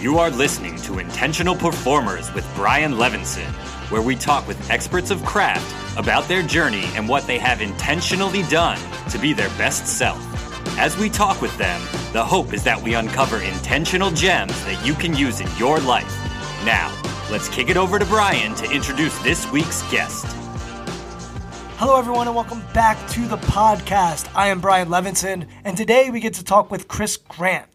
[0.00, 3.48] You are listening to Intentional Performers with Brian Levinson,
[3.90, 8.44] where we talk with experts of craft about their journey and what they have intentionally
[8.44, 8.78] done
[9.10, 10.16] to be their best self.
[10.78, 11.80] As we talk with them,
[12.12, 16.16] the hope is that we uncover intentional gems that you can use in your life.
[16.64, 16.96] Now,
[17.28, 20.26] let's kick it over to Brian to introduce this week's guest.
[21.78, 24.30] Hello, everyone, and welcome back to the podcast.
[24.36, 27.66] I am Brian Levinson, and today we get to talk with Chris Grant.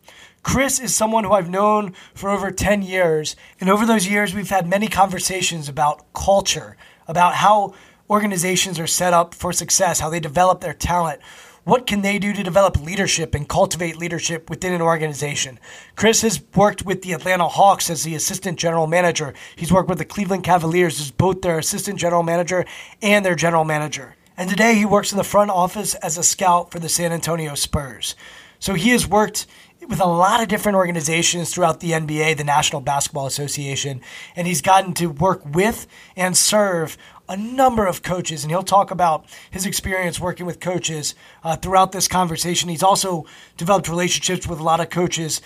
[0.44, 3.36] Chris is someone who I've known for over 10 years.
[3.60, 6.78] And over those years, we've had many conversations about culture,
[7.08, 7.74] about how
[8.10, 11.22] organizations are set up for success, how they develop their talent.
[11.64, 15.60] What can they do to develop leadership and cultivate leadership within an organization?
[15.96, 19.34] Chris has worked with the Atlanta Hawks as the assistant general manager.
[19.56, 22.66] He's worked with the Cleveland Cavaliers as both their assistant general manager
[23.02, 24.18] and their general manager.
[24.36, 27.56] And today he works in the front office as a scout for the San Antonio
[27.56, 28.16] Spurs.
[28.60, 29.46] So he has worked
[29.88, 34.02] with a lot of different organizations throughout the NBA, the National Basketball Association,
[34.36, 36.98] and he's gotten to work with and serve
[37.30, 41.92] a number of coaches, and he'll talk about his experience working with coaches uh, throughout
[41.92, 42.70] this conversation.
[42.70, 43.26] He's also
[43.58, 45.42] developed relationships with a lot of coaches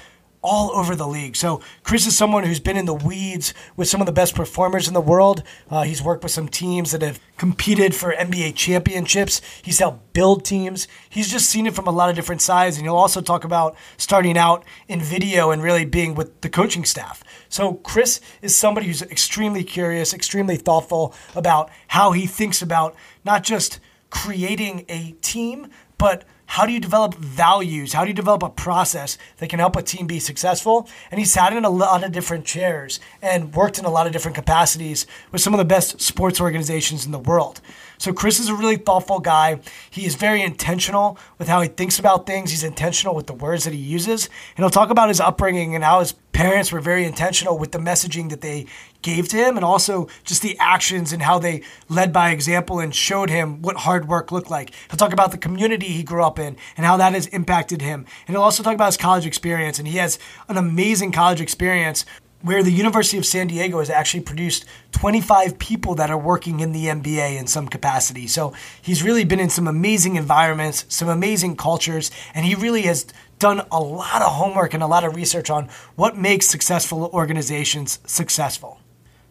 [0.48, 1.36] all over the league.
[1.36, 4.88] So Chris is someone who's been in the weeds with some of the best performers
[4.88, 5.44] in the world.
[5.70, 9.42] Uh, he's worked with some teams that have competed for NBA championships.
[9.62, 10.88] He's helped build teams.
[11.10, 12.78] He's just seen it from a lot of different sides.
[12.78, 16.86] And he'll also talk about starting out in video and really being with the coaching
[16.86, 17.26] staff.
[17.50, 23.44] So Chris is somebody who's extremely curious, extremely thoughtful about how he thinks about not
[23.44, 27.92] just creating a team, but how do you develop values?
[27.94, 30.90] How do you develop a process that can help a team be successful?
[31.12, 34.14] And he sat in a lot of different chairs and worked in a lot of
[34.14, 37.60] different capacities with some of the best sports organizations in the world.
[37.98, 39.60] So Chris is a really thoughtful guy.
[39.90, 42.52] He is very intentional with how he thinks about things.
[42.52, 44.30] He's intentional with the words that he uses.
[44.56, 47.80] And he'll talk about his upbringing and how his parents were very intentional with the
[47.80, 48.68] messaging that they
[49.02, 52.94] gave to him and also just the actions and how they led by example and
[52.94, 54.72] showed him what hard work looked like.
[54.90, 58.06] He'll talk about the community he grew up in and how that has impacted him.
[58.28, 59.80] And he'll also talk about his college experience.
[59.80, 62.06] And he has an amazing college experience
[62.42, 66.72] where the University of San Diego has actually produced 25 people that are working in
[66.72, 68.28] the NBA in some capacity.
[68.28, 73.06] So he's really been in some amazing environments, some amazing cultures, and he really has
[73.40, 78.00] done a lot of homework and a lot of research on what makes successful organizations
[78.06, 78.80] successful.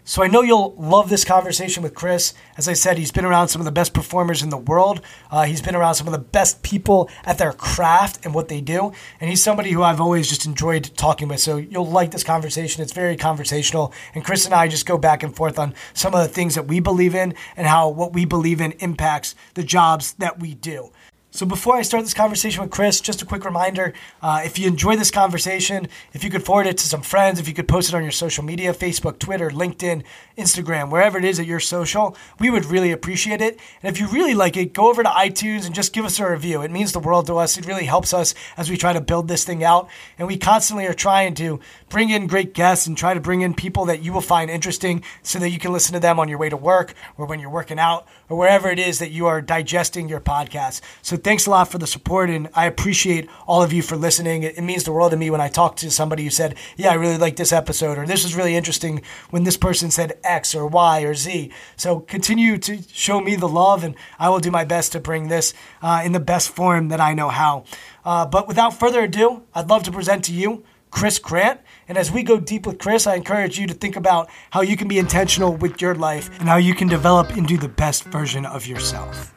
[0.09, 2.33] So I know you'll love this conversation with Chris.
[2.57, 5.01] As I said, he's been around some of the best performers in the world.
[5.33, 8.61] Uh, he's been around some of the best people at their craft and what they
[8.61, 8.93] do.
[9.19, 11.41] And he's somebody who I've always just enjoyed talking with.
[11.41, 12.85] So you'll like this conversation.
[12.85, 13.93] It's very conversational.
[14.15, 16.69] And Chris and I just go back and forth on some of the things that
[16.69, 20.93] we believe in and how what we believe in impacts the jobs that we do.
[21.37, 23.93] So before I start this conversation with Chris, just a quick reminder:
[24.23, 27.47] uh, if you enjoy this conversation, if you could forward it to some friends, if
[27.47, 30.03] you could post it on your social media, Facebook, Twitter, LinkedIn,
[30.37, 33.59] Instagram, wherever it is that you're social, we would really appreciate it.
[33.83, 36.31] And if you really like it, go over to iTunes and just give us a
[36.31, 36.63] review.
[36.63, 37.57] It means the world to us.
[37.57, 39.89] It really helps us as we try to build this thing out.
[40.19, 43.55] And we constantly are trying to bring in great guests and try to bring in
[43.55, 46.39] people that you will find interesting so that you can listen to them on your
[46.39, 49.41] way to work or when you're working out or wherever it is that you are
[49.41, 50.81] digesting your podcast.
[51.03, 54.43] So thanks a lot for the support, and I appreciate all of you for listening.
[54.43, 56.95] It, means the world to me when I talk to somebody who said, Yeah, I
[56.95, 60.67] really like this episode, or this was really interesting when this person said X or
[60.67, 61.53] Y or Z.
[61.77, 65.29] So continue to show me the love, and I will do my best to bring
[65.29, 67.65] this uh, in the best form that I know how.
[68.05, 71.61] Uh, but without further ado, I'd love to present to you Chris Grant.
[71.89, 74.77] And as we go deep with Chris, I encourage you to think about how you
[74.77, 78.47] can be intentional with your life and how you can develop into the best version
[78.47, 79.36] of yourself.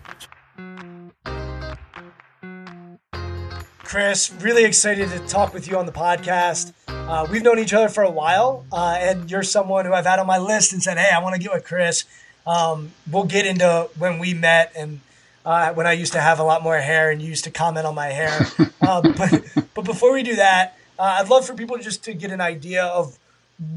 [3.90, 4.32] Chris.
[4.42, 6.74] Really excited to talk with you on the podcast.
[6.88, 10.20] Uh, we've known each other for a while, uh, and you're someone who I've had
[10.20, 12.06] on my list and said, "Hey, I want to get with Chris."
[12.46, 15.00] Um, we'll get into when we met and
[15.44, 17.88] uh, when I used to have a lot more hair and you used to comment
[17.88, 18.48] on my hair.
[18.82, 19.44] Uh, but
[19.76, 22.86] but before we do that, uh, I'd love for people just to get an idea
[22.86, 23.20] of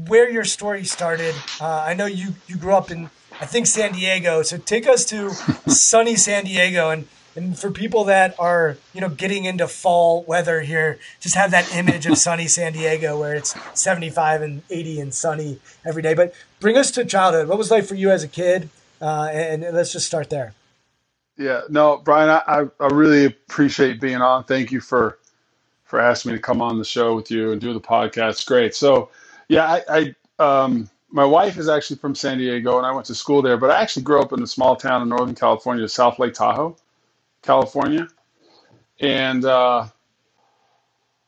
[0.07, 1.35] where your story started.
[1.61, 5.05] Uh, I know you you grew up in I think San Diego, so take us
[5.05, 5.31] to
[5.67, 7.07] sunny San Diego and.
[7.35, 11.73] And for people that are, you know, getting into fall weather here, just have that
[11.75, 16.13] image of sunny San Diego where it's 75 and 80 and sunny every day.
[16.13, 17.47] But bring us to childhood.
[17.47, 18.69] What was life for you as a kid?
[19.01, 20.53] Uh, and, and let's just start there.
[21.37, 24.43] Yeah, no, Brian, I, I really appreciate being on.
[24.43, 25.17] Thank you for
[25.85, 28.47] for asking me to come on the show with you and do the podcast.
[28.47, 28.73] Great.
[28.73, 29.09] So,
[29.47, 33.15] yeah, I, I um, my wife is actually from San Diego, and I went to
[33.15, 33.57] school there.
[33.57, 36.75] But I actually grew up in a small town in Northern California, South Lake Tahoe,
[37.43, 38.07] California,
[38.99, 39.87] and uh,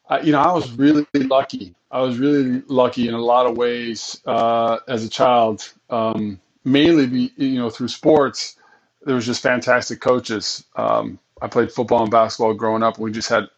[0.09, 1.75] I, you know, I was really lucky.
[1.91, 7.07] I was really lucky in a lot of ways uh, as a child, um, mainly
[7.07, 8.57] be, you know through sports.
[9.03, 10.65] There was just fantastic coaches.
[10.75, 12.97] Um, I played football and basketball growing up.
[12.97, 13.49] We just had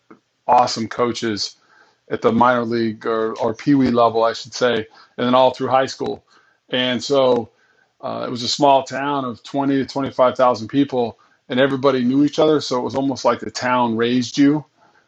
[0.48, 1.56] awesome coaches
[2.10, 5.68] at the minor league or, or wee level, I should say, and then all through
[5.68, 6.24] high school.
[6.70, 7.50] And so
[8.02, 12.40] uh, it was a small town of 20 to 25,000 people, and everybody knew each
[12.40, 12.62] other.
[12.62, 14.66] So it was almost like the town raised you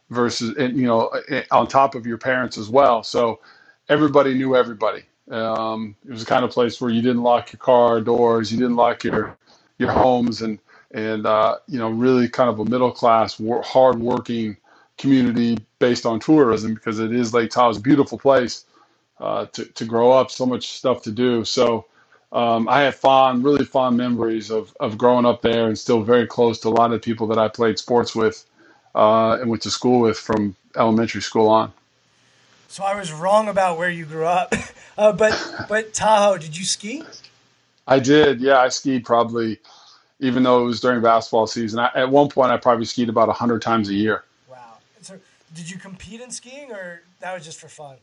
[0.10, 1.12] versus, you know,
[1.52, 3.04] on top of your parents as well.
[3.04, 3.42] So
[3.90, 5.04] everybody knew everybody.
[5.32, 8.60] Um, it was the kind of place where you didn't lock your car doors, you
[8.60, 9.38] didn't lock your
[9.80, 10.60] your homes, and
[10.92, 14.58] and uh, you know really kind of a middle class, hard working
[14.98, 17.70] community based on tourism because it is Lake Tahoe.
[17.70, 18.66] It's a beautiful place
[19.20, 21.46] uh, to, to grow up, so much stuff to do.
[21.46, 21.86] So
[22.32, 26.28] um, I have fond, really fond memories of, of growing up there and still very
[26.28, 28.46] close to a lot of people that I played sports with
[28.94, 31.74] uh, and went to school with from elementary school on.
[32.68, 34.54] So I was wrong about where you grew up,
[34.98, 37.04] uh, but but Tahoe, did you ski?
[37.88, 38.42] I did.
[38.42, 39.58] Yeah, I skied probably,
[40.20, 41.80] even though it was during basketball season.
[41.80, 44.24] I, at one point, I probably skied about hundred times a year.
[44.48, 44.78] Wow!
[45.02, 45.18] So,
[45.56, 47.98] did you compete in skiing, or that was just for fun?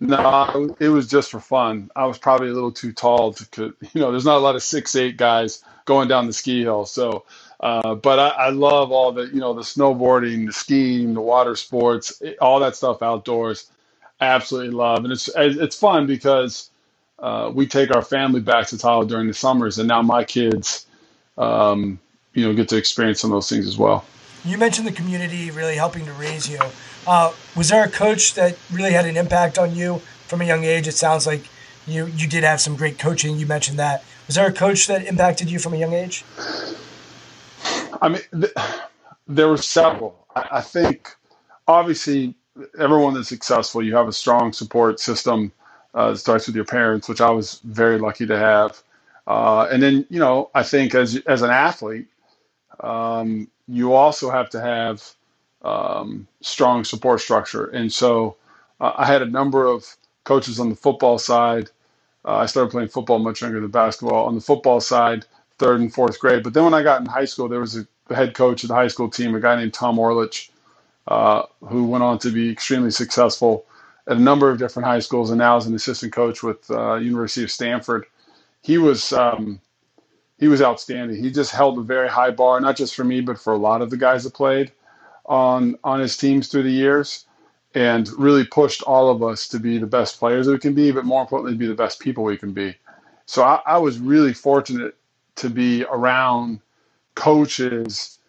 [0.00, 1.90] No, it was just for fun.
[1.94, 4.62] I was probably a little too tall to, you know, there's not a lot of
[4.62, 6.86] six eight guys going down the ski hill.
[6.86, 7.24] So,
[7.60, 11.54] uh, but I, I, love all the, you know, the snowboarding, the skiing, the water
[11.54, 13.70] sports, all that stuff outdoors.
[14.22, 16.68] Absolutely love, and it's it's fun because
[17.20, 20.84] uh, we take our family back to Tahoe during the summers, and now my kids,
[21.38, 21.98] um,
[22.34, 24.04] you know, get to experience some of those things as well.
[24.44, 26.60] You mentioned the community really helping to raise you.
[27.06, 30.64] Uh, was there a coach that really had an impact on you from a young
[30.64, 30.86] age?
[30.86, 31.44] It sounds like
[31.86, 33.38] you you did have some great coaching.
[33.38, 34.04] You mentioned that.
[34.26, 36.24] Was there a coach that impacted you from a young age?
[38.00, 38.52] I mean, th-
[39.26, 40.26] there were several.
[40.36, 41.14] I, I think,
[41.66, 42.34] obviously,
[42.78, 45.52] everyone that's successful, you have a strong support system.
[45.92, 48.80] Uh, starts with your parents, which I was very lucky to have.
[49.26, 52.06] Uh, and then, you know, I think as as an athlete,
[52.78, 55.02] um, you also have to have
[55.62, 57.66] um, strong support structure.
[57.66, 58.36] And so
[58.80, 61.70] uh, I had a number of coaches on the football side.
[62.24, 64.26] Uh, I started playing football much younger than basketball.
[64.26, 65.24] On the football side,
[65.58, 66.42] third and fourth grade.
[66.42, 68.74] But then when I got in high school, there was a head coach of the
[68.74, 70.50] high school team, a guy named Tom Orlich,
[71.08, 73.64] uh, who went on to be extremely successful
[74.06, 76.94] at a number of different high schools and now is an assistant coach with uh,
[76.94, 78.06] University of Stanford.
[78.62, 79.60] He was um,
[80.38, 81.22] he was outstanding.
[81.22, 83.82] He just held a very high bar, not just for me, but for a lot
[83.82, 84.72] of the guys that played
[85.30, 87.26] on on his teams through the years,
[87.74, 90.92] and really pushed all of us to be the best players that we can be,
[90.92, 92.76] but more importantly, be the best people we can be.
[93.26, 94.96] So I, I was really fortunate
[95.36, 96.60] to be around
[97.16, 98.20] coaches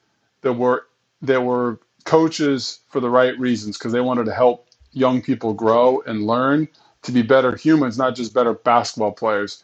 [0.44, 0.88] that were
[1.24, 6.02] that were coaches for the right reasons because they wanted to help young people grow
[6.08, 6.70] and learn
[7.04, 9.58] to be better humans, not just better basketball players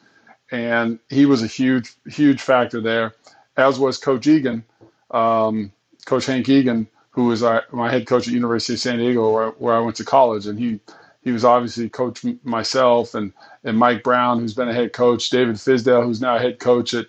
[0.52, 3.16] and he was a huge, huge factor there,
[3.58, 4.64] as was Coach Egan,
[5.12, 5.72] um,
[6.06, 6.88] Coach Hank Egan,
[7.18, 10.06] who was my head coach at University of San Diego, where, where I went to
[10.06, 10.80] college, and he
[11.24, 13.34] he was obviously coach myself and
[13.64, 16.94] and Mike Brown, who's been a head coach, David Fizdale, who's now a head coach
[16.94, 17.08] at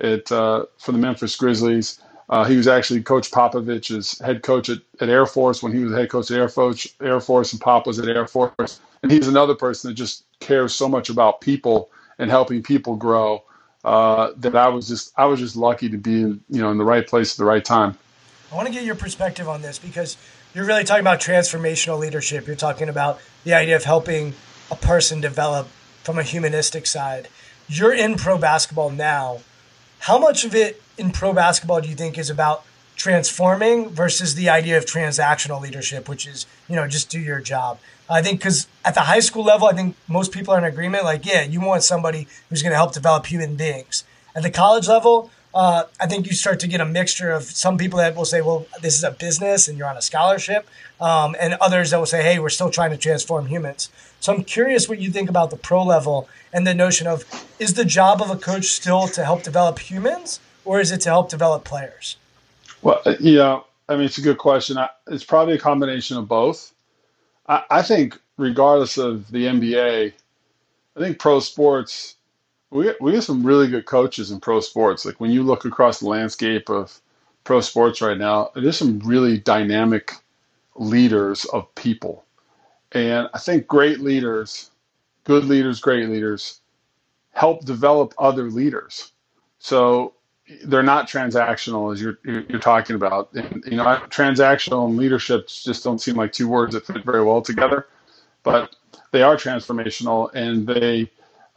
[0.00, 2.00] at uh, for the Memphis Grizzlies.
[2.30, 5.92] Uh, he was actually Coach Popovich's head coach at, at Air Force when he was
[5.92, 8.80] head coach at Air Force, Air Force, and Pop was at Air Force.
[9.02, 13.44] And he's another person that just cares so much about people and helping people grow.
[13.84, 16.78] Uh, that I was just I was just lucky to be in, you know in
[16.78, 17.98] the right place at the right time.
[18.50, 20.16] I want to get your perspective on this because
[20.54, 22.46] you're really talking about transformational leadership.
[22.46, 24.34] You're talking about the idea of helping
[24.70, 25.68] a person develop
[26.02, 27.28] from a humanistic side.
[27.68, 29.40] You're in pro basketball now.
[30.00, 32.64] How much of it in pro basketball do you think is about
[32.96, 37.78] transforming versus the idea of transactional leadership, which is, you know, just do your job.
[38.10, 41.04] I think because at the high school level, I think most people are in agreement.
[41.04, 44.04] Like, yeah, you want somebody who's going to help develop human beings.
[44.34, 47.76] At the college level, uh, I think you start to get a mixture of some
[47.76, 50.68] people that will say, well, this is a business and you're on a scholarship,
[51.00, 53.90] um, and others that will say, hey, we're still trying to transform humans.
[54.20, 57.24] So I'm curious what you think about the pro level and the notion of
[57.58, 61.08] is the job of a coach still to help develop humans or is it to
[61.08, 62.16] help develop players?
[62.82, 64.78] Well, uh, yeah, I mean, it's a good question.
[65.08, 66.72] It's probably a combination of both.
[67.48, 70.12] I, I think, regardless of the NBA,
[70.96, 72.16] I think pro sports
[72.70, 75.04] we get, we get some really good coaches in pro sports.
[75.04, 77.00] Like when you look across the landscape of
[77.44, 80.12] pro sports right now, there's some really dynamic
[80.76, 82.24] leaders of people.
[82.92, 84.70] And I think great leaders,
[85.24, 86.60] good leaders, great leaders,
[87.32, 89.12] help develop other leaders.
[89.58, 90.14] So
[90.64, 93.32] they're not transactional as you're you're talking about.
[93.34, 97.22] And, you know, transactional and leadership just don't seem like two words that fit very
[97.22, 97.86] well together,
[98.42, 98.74] but
[99.12, 101.10] they are transformational and they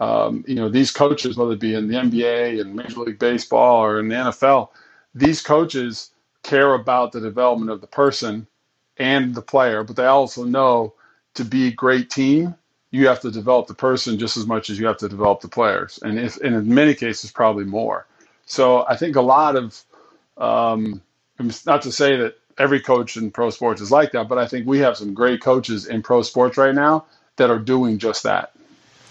[0.04, 3.86] um, you know, these coaches, whether it be in the NBA and Major League Baseball
[3.86, 4.70] or in the NFL,
[5.16, 6.12] these coaches
[6.44, 8.46] care about the development of the person
[8.98, 10.94] and the player, but they also know
[11.36, 12.56] to be a great team,
[12.92, 15.48] you have to develop the person just as much as you have to develop the
[15.48, 18.06] players, and if and in many cases probably more.
[18.46, 19.82] So I think a lot of,
[20.38, 21.02] um,
[21.66, 24.68] not to say that every coach in pro sports is like that, but I think
[24.68, 27.06] we have some great coaches in pro sports right now
[27.38, 28.54] that are doing just that.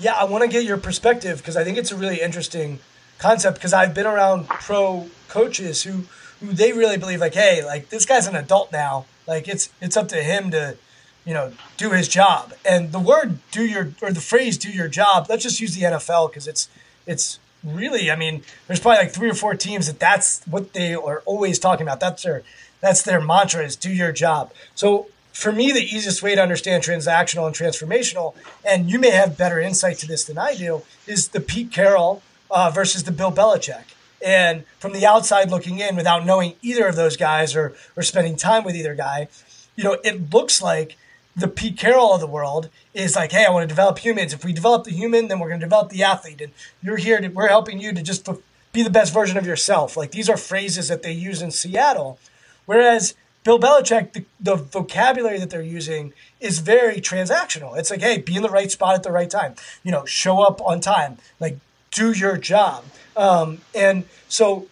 [0.03, 2.81] Yeah, I want to get your perspective because I think it's a really interesting
[3.21, 6.07] concept because I've been around pro coaches who
[6.41, 9.07] who they really believe like, hey, like this guy's an adult now.
[9.29, 10.77] Like it's it's up to him to,
[11.25, 12.53] you know, do his job.
[12.65, 15.83] And the word do your or the phrase do your job, let's just use the
[15.83, 16.69] NFL because it's
[17.07, 20.97] it's really, I mean, there's probably like three or four teams that that's what they
[20.97, 22.01] are always talking about.
[22.01, 22.43] That's their
[22.81, 24.53] that's their mantra is do your job.
[24.75, 28.35] So for me, the easiest way to understand transactional and transformational,
[28.65, 32.23] and you may have better insight to this than I do, is the Pete Carroll
[32.51, 33.85] uh, versus the Bill Belichick.
[34.25, 38.37] And from the outside looking in, without knowing either of those guys or or spending
[38.37, 39.29] time with either guy,
[39.75, 40.97] you know, it looks like
[41.35, 44.33] the Pete Carroll of the world is like, hey, I want to develop humans.
[44.33, 47.21] If we develop the human, then we're going to develop the athlete, and you're here
[47.21, 48.29] to we're helping you to just
[48.73, 49.97] be the best version of yourself.
[49.97, 52.19] Like these are phrases that they use in Seattle,
[52.67, 57.77] whereas Bill Belichick, the, the, vocabulary that they're using is very transactional.
[57.77, 59.57] It's like, hey, be in the right spot at the right time.
[59.83, 61.19] You know, show up on time.
[61.41, 61.59] Like,
[61.91, 62.85] do your job.
[63.17, 64.69] Um, and so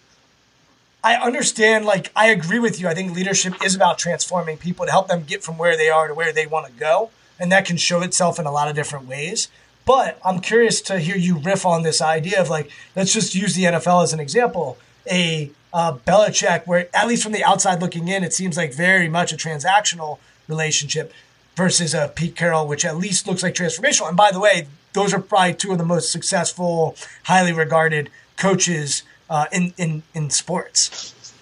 [1.03, 2.87] I understand, like, I agree with you.
[2.87, 6.07] I think leadership is about transforming people to help them get from where they are
[6.07, 7.11] to where they want to go.
[7.39, 9.49] And that can show itself in a lot of different ways.
[9.83, 13.55] But I'm curious to hear you riff on this idea of, like, let's just use
[13.55, 14.77] the NFL as an example.
[15.09, 19.07] A uh, Belichick, where at least from the outside looking in, it seems like very
[19.07, 21.13] much a transactional relationship
[21.55, 24.07] versus a Pete Carroll, which at least looks like transformational.
[24.07, 29.03] And by the way, those are probably two of the most successful, highly regarded coaches
[29.29, 31.33] uh, in in in sports.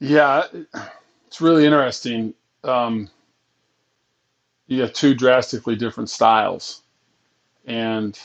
[0.00, 0.44] Yeah,
[1.26, 2.34] it's really interesting.
[2.64, 3.08] Um,
[4.66, 6.82] you have two drastically different styles,
[7.66, 8.18] and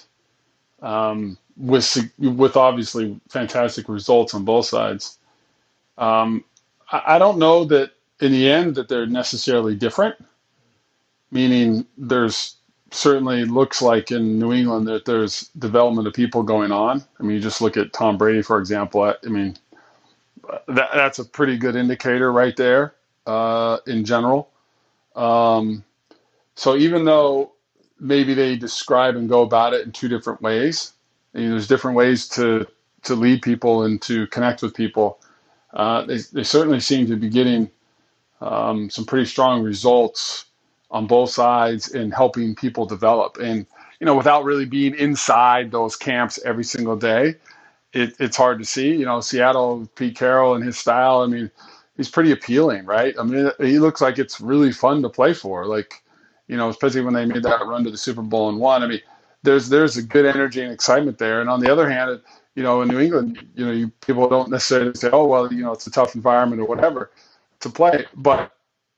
[0.81, 5.17] um, with with obviously fantastic results on both sides.
[5.97, 6.43] Um,
[6.91, 10.15] I, I don't know that in the end that they're necessarily different.
[11.31, 12.55] Meaning, there's
[12.91, 17.03] certainly looks like in New England that there's development of people going on.
[17.19, 19.01] I mean, you just look at Tom Brady, for example.
[19.03, 19.57] I, I mean,
[20.67, 22.93] that, that's a pretty good indicator right there
[23.25, 24.49] uh, in general.
[25.15, 25.83] Um,
[26.55, 27.51] so even though
[27.99, 30.93] maybe they describe and go about it in two different ways,
[31.35, 32.67] you know, there's different ways to
[33.03, 35.21] to lead people and to connect with people.
[35.73, 37.71] Uh, they, they certainly seem to be getting
[38.41, 40.45] um, some pretty strong results
[40.91, 43.37] on both sides in helping people develop.
[43.39, 43.65] And
[43.99, 47.35] you know, without really being inside those camps every single day,
[47.93, 48.95] it, it's hard to see.
[48.95, 51.21] You know, Seattle, Pete Carroll and his style.
[51.21, 51.51] I mean,
[51.97, 53.15] he's pretty appealing, right?
[53.19, 55.65] I mean, he looks like it's really fun to play for.
[55.65, 56.03] Like,
[56.47, 58.83] you know, especially when they made that run to the Super Bowl and won.
[58.83, 59.01] I mean,
[59.45, 61.41] there's there's a good energy and excitement there.
[61.41, 62.21] And on the other hand,
[62.55, 65.63] you know, in New England, you know, you, people don't necessarily say, oh well, you
[65.63, 67.11] know, it's a tough environment or whatever
[67.61, 68.51] to play, but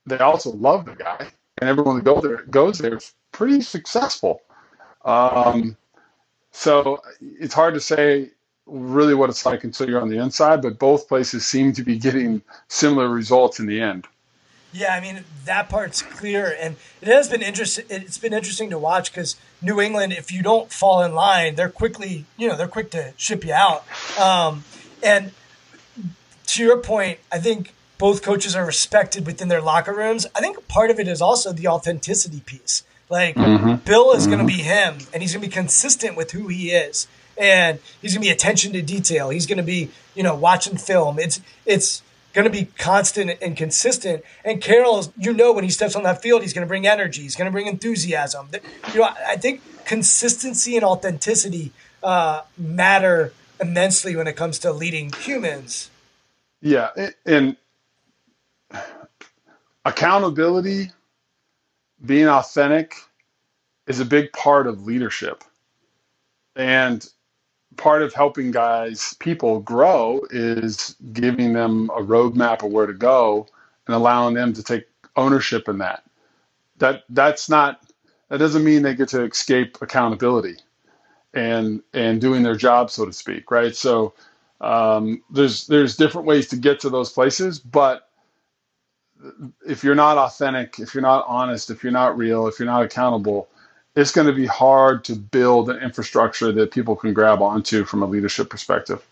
[0.06, 1.28] they also love the guy,
[1.58, 4.40] and everyone that goes there goes there is pretty successful.
[5.04, 5.76] Um,
[6.50, 8.30] so it's hard to say
[8.66, 11.98] really what it's like until you're on the inside, but both places seem to be
[11.98, 14.06] getting similar results in the end.
[14.72, 17.86] Yeah, I mean that part's clear, and it has been interesting.
[17.88, 21.70] It's been interesting to watch because New England, if you don't fall in line, they're
[21.70, 23.84] quickly, you know, they're quick to ship you out.
[24.18, 24.64] Um,
[25.02, 25.32] and
[26.48, 30.26] to your point, I think both coaches are respected within their locker rooms.
[30.34, 32.84] I think part of it is also the authenticity piece.
[33.10, 33.76] Like mm-hmm.
[33.84, 34.32] Bill is mm-hmm.
[34.32, 37.78] going to be him, and he's going to be consistent with who he is, and
[38.02, 39.30] he's going to be attention to detail.
[39.30, 41.18] He's going to be, you know, watching film.
[41.18, 44.22] It's it's going to be constant and consistent.
[44.44, 47.22] And Carroll, you know, when he steps on that field, he's going to bring energy.
[47.22, 48.48] He's going to bring enthusiasm.
[48.92, 55.12] You know, I think consistency and authenticity uh, matter immensely when it comes to leading
[55.12, 55.90] humans.
[56.60, 56.90] Yeah,
[57.24, 57.56] and
[59.84, 60.90] accountability,
[62.04, 62.94] being authentic,
[63.86, 65.44] is a big part of leadership.
[66.54, 67.08] And
[67.76, 73.46] part of helping guys, people grow is giving them a roadmap of where to go
[73.86, 76.04] and allowing them to take ownership in that.
[76.78, 77.80] That that's not
[78.28, 80.56] that doesn't mean they get to escape accountability
[81.34, 83.74] and and doing their job, so to speak, right?
[83.74, 84.14] So
[84.60, 88.08] um, there's there's different ways to get to those places, but
[89.66, 92.82] if you're not authentic, if you're not honest, if you're not real, if you're not
[92.82, 93.48] accountable,
[93.98, 98.00] it's going to be hard to build an infrastructure that people can grab onto from
[98.00, 99.04] a leadership perspective.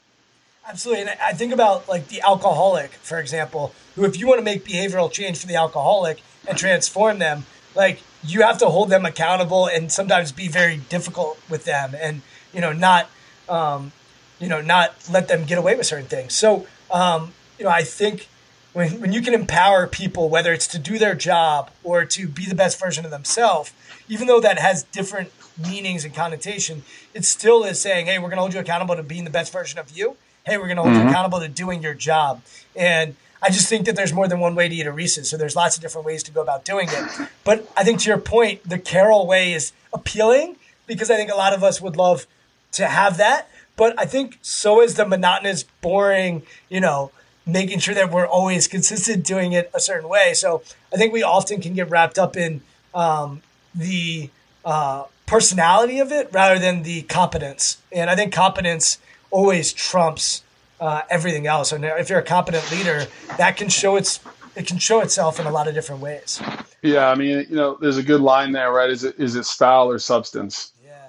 [0.68, 1.02] Absolutely.
[1.02, 4.64] And I think about like the alcoholic, for example, who, if you want to make
[4.64, 9.66] behavioral change for the alcoholic and transform them, like you have to hold them accountable
[9.66, 12.22] and sometimes be very difficult with them and,
[12.54, 13.10] you know, not,
[13.48, 13.90] um,
[14.38, 16.32] you know, not let them get away with certain things.
[16.32, 18.28] So, um, you know, I think
[18.76, 22.44] when, when you can empower people, whether it's to do their job or to be
[22.44, 23.72] the best version of themselves,
[24.06, 26.82] even though that has different meanings and connotation,
[27.14, 29.50] it still is saying, hey, we're going to hold you accountable to being the best
[29.50, 30.18] version of you.
[30.44, 31.04] Hey, we're going to hold mm-hmm.
[31.04, 32.42] you accountable to doing your job.
[32.76, 35.30] And I just think that there's more than one way to eat a Reese's.
[35.30, 37.28] So there's lots of different ways to go about doing it.
[37.44, 40.56] But I think to your point, the Carroll way is appealing
[40.86, 42.26] because I think a lot of us would love
[42.72, 43.48] to have that.
[43.74, 47.10] But I think so is the monotonous, boring, you know,
[47.46, 50.34] making sure that we're always consistent doing it a certain way.
[50.34, 50.62] So
[50.92, 52.60] I think we often can get wrapped up in
[52.94, 53.42] um,
[53.74, 54.30] the
[54.64, 57.78] uh, personality of it rather than the competence.
[57.92, 58.98] And I think competence
[59.30, 60.42] always trumps
[60.80, 61.72] uh, everything else.
[61.72, 63.06] And if you're a competent leader,
[63.38, 64.20] that can show its
[64.56, 66.40] it can show itself in a lot of different ways.
[66.80, 68.88] Yeah, I mean, you know, there's a good line there, right?
[68.90, 70.72] Is it is it style or substance?
[70.84, 71.08] Yeah.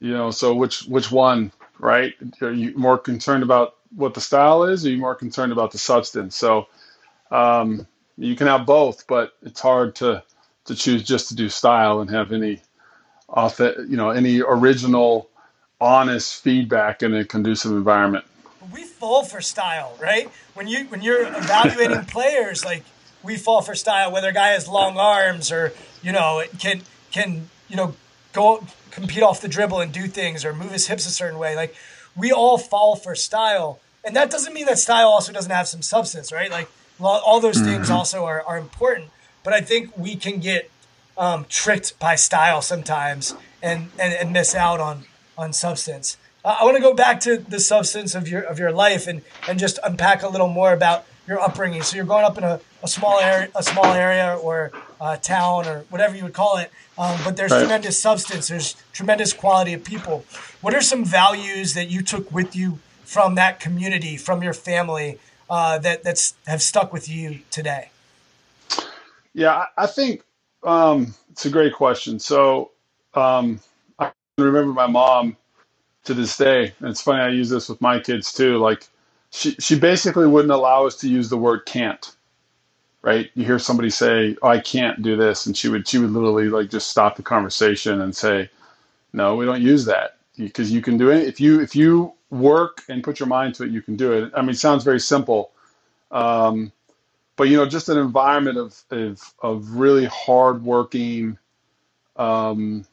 [0.00, 2.14] You know, so which which one, right?
[2.40, 5.72] Are you more concerned about what the style is, or are you more concerned about
[5.72, 6.36] the substance?
[6.36, 6.68] So
[7.30, 10.22] um, you can have both, but it's hard to
[10.66, 12.60] to choose just to do style and have any
[13.28, 15.28] authentic, you know, any original,
[15.80, 18.24] honest feedback in a conducive environment.
[18.72, 20.28] We fall for style, right?
[20.54, 22.84] When you when you're evaluating players, like
[23.22, 25.72] we fall for style, whether a guy has long arms or
[26.02, 27.94] you know can can you know
[28.32, 31.56] go compete off the dribble and do things or move his hips a certain way.
[31.56, 31.74] Like
[32.16, 35.82] we all fall for style, and that doesn't mean that style also doesn't have some
[35.82, 36.50] substance, right?
[36.50, 36.68] Like
[37.00, 37.96] all those things mm-hmm.
[37.96, 39.10] also are, are important.
[39.42, 40.70] But I think we can get
[41.16, 45.04] um, tricked by style sometimes and, and, and miss out on
[45.38, 46.18] on substance.
[46.44, 49.22] Uh, I want to go back to the substance of your of your life and
[49.48, 51.82] and just unpack a little more about your upbringing.
[51.82, 55.66] So you're growing up in a, a small area, a small area or a town
[55.66, 56.70] or whatever you would call it.
[56.98, 57.60] Um, but there's right.
[57.60, 58.48] tremendous substance.
[58.48, 60.24] There's tremendous quality of people.
[60.60, 65.18] What are some values that you took with you from that community, from your family,
[65.48, 67.90] uh, that that's have stuck with you today?
[69.32, 70.22] Yeah, I think
[70.62, 72.18] um, it's a great question.
[72.18, 72.72] So
[73.14, 73.60] um,
[73.98, 75.36] I remember my mom
[76.04, 78.58] to this day, and it's funny I use this with my kids too.
[78.58, 78.86] Like
[79.30, 82.14] she she basically wouldn't allow us to use the word can't.
[83.02, 83.30] Right?
[83.34, 86.48] You hear somebody say, oh, "I can't do this," and she would she would literally
[86.48, 88.50] like just stop the conversation and say,
[89.12, 92.82] "No, we don't use that because you can do it if you if you work
[92.88, 95.00] and put your mind to it, you can do it." I mean, it sounds very
[95.00, 95.52] simple.
[96.12, 96.72] Um,
[97.36, 101.38] but you know, just an environment of of, of really hardworking
[102.16, 102.86] um,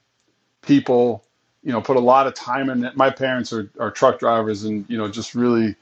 [0.63, 1.23] people.
[1.63, 2.97] You know, put a lot of time in it.
[2.97, 5.75] My parents are, are truck drivers, and you know, just really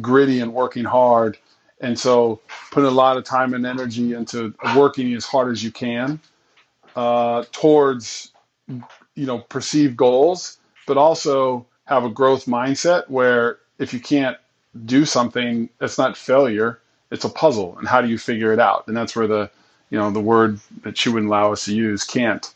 [0.00, 1.38] gritty and working hard.
[1.82, 2.40] And so,
[2.70, 6.20] putting a lot of time and energy into working as hard as you can
[6.96, 8.32] uh, towards
[8.68, 14.38] you know perceived goals, but also have a growth mindset where if you can't
[14.86, 16.80] do something, it's not failure
[17.12, 17.76] it's a puzzle.
[17.78, 18.88] And how do you figure it out?
[18.88, 19.50] And that's where the
[19.90, 22.52] you know the word that she wouldn't allow us to use can't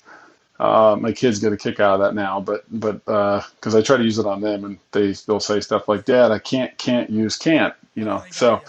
[0.58, 3.82] uh, my kids get a kick out of that now but but because uh, i
[3.82, 6.76] try to use it on them and they they'll say stuff like dad i can't
[6.78, 8.62] can't use can't you know so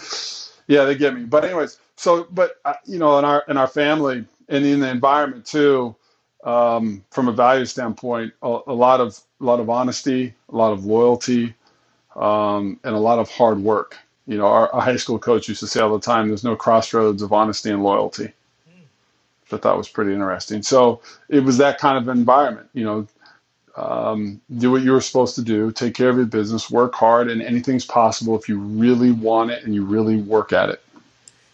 [0.68, 3.68] yeah they get me but anyways so but uh, you know in our in our
[3.68, 5.96] family and in the environment too
[6.44, 10.72] um, from a value standpoint a, a, lot of a lot of honesty a lot
[10.72, 11.54] of loyalty
[12.16, 15.60] um, and a lot of hard work You know, our, our high school coach used
[15.60, 18.24] to say all the time, "There's no crossroads of honesty and loyalty."
[19.42, 20.62] Which I thought was pretty interesting.
[20.62, 22.68] So it was that kind of environment.
[22.74, 23.08] You know,
[23.78, 27.30] um, do what you were supposed to do, take care of your business, work hard,
[27.30, 30.82] and anything's possible if you really want it and you really work at it.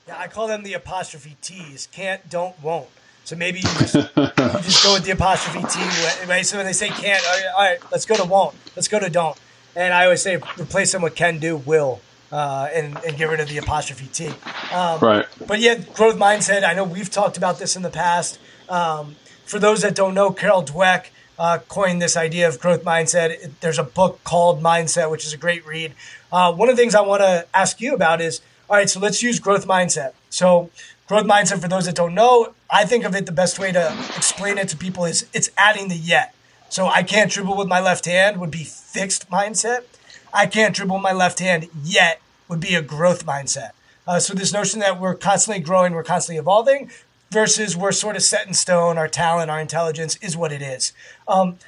[0.06, 1.88] Yeah, I call them the apostrophe T's.
[1.92, 2.88] Can't, don't, won't.
[3.24, 6.44] So maybe you just, you just go with the apostrophe T, right?
[6.44, 8.54] So when they say can't, all right, all right, let's go to won't.
[8.76, 9.38] Let's go to don't.
[9.74, 13.40] And I always say replace them with can do, will, uh, and, and get rid
[13.40, 14.28] of the apostrophe T.
[14.72, 15.26] Um, Right.
[15.46, 16.64] but yeah, growth mindset.
[16.64, 18.38] I know we've talked about this in the past.
[18.68, 21.06] Um, for those that don't know, Carol Dweck
[21.38, 23.50] uh, coined this idea of growth mindset.
[23.60, 25.94] There's a book called Mindset, which is a great read.
[26.32, 28.98] Uh, one of the things I want to ask you about is all right, so
[28.98, 30.12] let's use growth mindset.
[30.30, 30.70] So,
[31.06, 33.94] growth mindset, for those that don't know, I think of it the best way to
[34.16, 36.34] explain it to people is it's adding the yet.
[36.70, 39.84] So, I can't dribble with my left hand would be fixed mindset.
[40.32, 43.70] I can't dribble my left hand yet would be a growth mindset.
[44.06, 46.90] Uh, so this notion that we're constantly growing, we're constantly evolving,
[47.34, 48.96] versus we're sort of set in stone.
[48.96, 50.92] Our talent, our intelligence is what it is.
[51.26, 51.58] Um,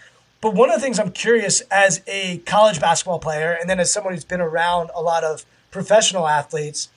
[0.40, 3.92] but one of the things I'm curious as a college basketball player, and then as
[3.92, 6.88] someone who's been around a lot of professional athletes,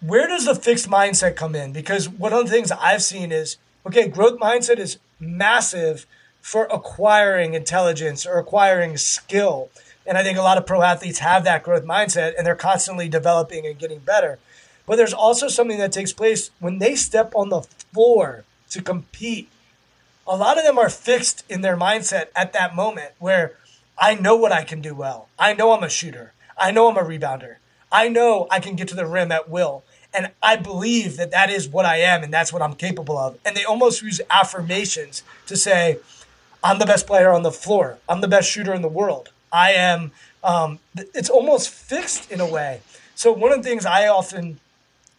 [0.00, 1.72] where does the fixed mindset come in?
[1.72, 3.56] Because one of the things I've seen is
[3.86, 6.04] okay, growth mindset is massive
[6.40, 9.70] for acquiring intelligence or acquiring skill.
[10.04, 13.08] And I think a lot of pro athletes have that growth mindset and they're constantly
[13.08, 14.38] developing and getting better.
[14.86, 19.48] But there's also something that takes place when they step on the floor to compete.
[20.26, 23.54] A lot of them are fixed in their mindset at that moment where
[23.98, 25.28] I know what I can do well.
[25.38, 26.32] I know I'm a shooter.
[26.56, 27.56] I know I'm a rebounder.
[27.90, 29.84] I know I can get to the rim at will.
[30.14, 33.38] And I believe that that is what I am and that's what I'm capable of.
[33.44, 35.98] And they almost use affirmations to say,
[36.64, 37.98] I'm the best player on the floor.
[38.08, 39.30] I'm the best shooter in the world.
[39.52, 42.80] I am, um, it's almost fixed in a way.
[43.14, 44.58] So, one of the things I often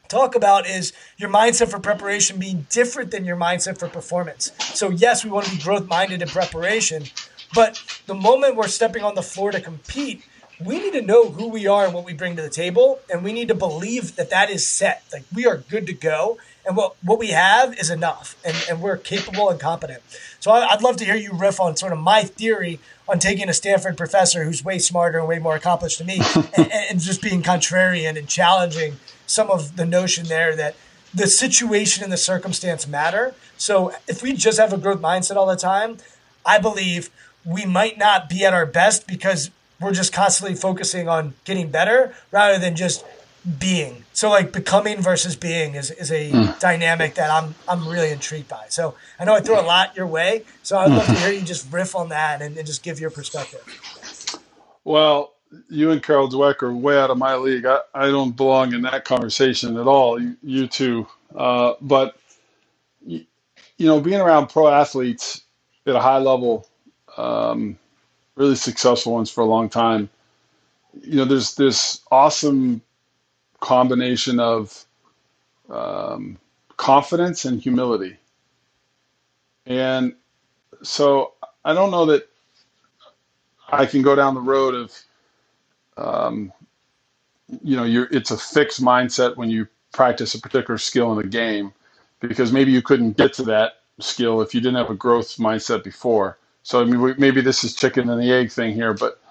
[0.08, 4.52] talk about is your mindset for preparation being different than your mindset for performance.
[4.60, 7.06] So, yes, we want to be growth minded in preparation,
[7.54, 10.24] but the moment we're stepping on the floor to compete,
[10.60, 13.24] we need to know who we are and what we bring to the table, and
[13.24, 15.04] we need to believe that that is set.
[15.14, 18.82] Like we are good to go, and what what we have is enough, and, and
[18.82, 20.04] we're capable and competent.
[20.40, 23.48] So I, I'd love to hear you riff on sort of my theory on taking
[23.48, 26.22] a Stanford professor who's way smarter and way more accomplished than me,
[26.58, 30.76] and, and just being contrarian and challenging some of the notion there that
[31.14, 33.34] the situation and the circumstance matter.
[33.58, 35.98] So if we just have a growth mindset all the time,
[36.46, 37.10] I believe
[37.46, 39.50] we might not be at our best because
[39.80, 43.06] we're just constantly focusing on getting better rather than just
[43.60, 44.04] being.
[44.14, 48.66] So like becoming versus being is, is a dynamic that I'm I'm really intrigued by.
[48.70, 50.44] So I know I threw a lot your way.
[50.64, 53.10] So I'd love to hear you just riff on that and, and just give your
[53.10, 53.64] perspective.
[54.84, 55.34] Well,
[55.70, 57.66] you and Carol Dweck are way out of my league.
[57.66, 60.22] I, I don't belong in that conversation at all.
[60.22, 62.18] You, you two, uh, but
[63.06, 63.26] you,
[63.78, 65.42] you know, being around pro athletes
[65.86, 66.68] at a high level,
[67.16, 67.78] um,
[68.36, 70.10] really successful ones for a long time.
[71.02, 72.82] You know, there's this awesome
[73.60, 74.86] combination of
[75.70, 76.38] um,
[76.78, 78.18] confidence and humility,
[79.66, 80.16] and
[80.84, 81.34] so
[81.66, 82.30] I don't know that
[83.70, 84.94] I can go down the road of
[85.98, 86.54] um,
[87.64, 91.30] you know, you're, it's a fixed mindset when you practice a particular skill in a
[91.30, 91.74] game
[92.20, 95.84] because maybe you couldn't get to that skill if you didn't have a growth mindset
[95.84, 96.38] before.
[96.64, 99.22] So I mean, maybe this is chicken and the egg thing here, but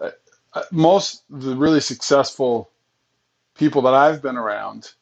[0.00, 0.10] uh,
[0.52, 2.70] uh, most the really successful
[3.54, 4.92] people that I've been around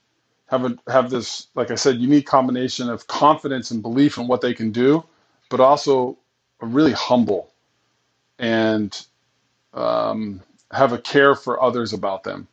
[0.47, 4.41] have a, have this, like I said, unique combination of confidence and belief in what
[4.43, 5.05] they can do,
[5.49, 6.19] but also
[6.61, 7.53] a really humble
[8.39, 9.07] and
[9.75, 12.49] um, have a care for others about them.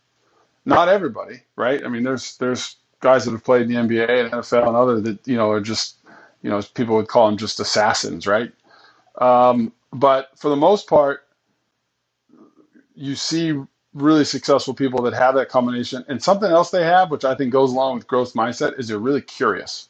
[0.66, 1.84] Not everybody, right?
[1.84, 5.02] I mean, there's there's guys that have played in the NBA and NFL and other
[5.02, 5.98] that you know are just
[6.42, 8.52] you know people would call them just assassins, right?
[9.20, 11.26] Um, but for the most part,
[12.94, 13.54] you see
[13.94, 16.06] really successful people that have that combination.
[16.08, 19.00] And something else they have, which I think goes along with growth mindset, is they're
[19.00, 19.90] really curious.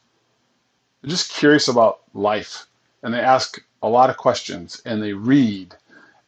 [1.02, 2.66] They're just curious about life,
[3.04, 5.76] and they ask a lot of questions, and they read,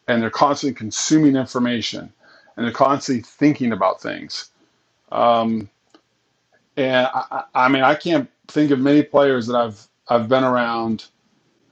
[0.07, 2.12] and they're constantly consuming information,
[2.55, 4.49] and they're constantly thinking about things.
[5.12, 5.69] Um,
[6.77, 11.05] and I, I mean, I can't think of many players that I've I've been around,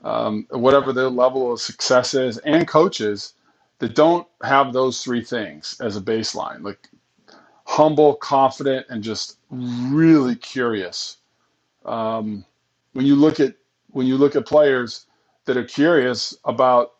[0.03, 3.33] um, whatever their level of success is, and coaches
[3.80, 6.89] that don't have those three things as a baseline, like
[7.65, 11.18] humble, confident, and just really curious.
[11.86, 12.46] Um,
[12.94, 13.56] when you look at
[13.92, 15.08] when you look at players
[15.46, 16.94] that are curious about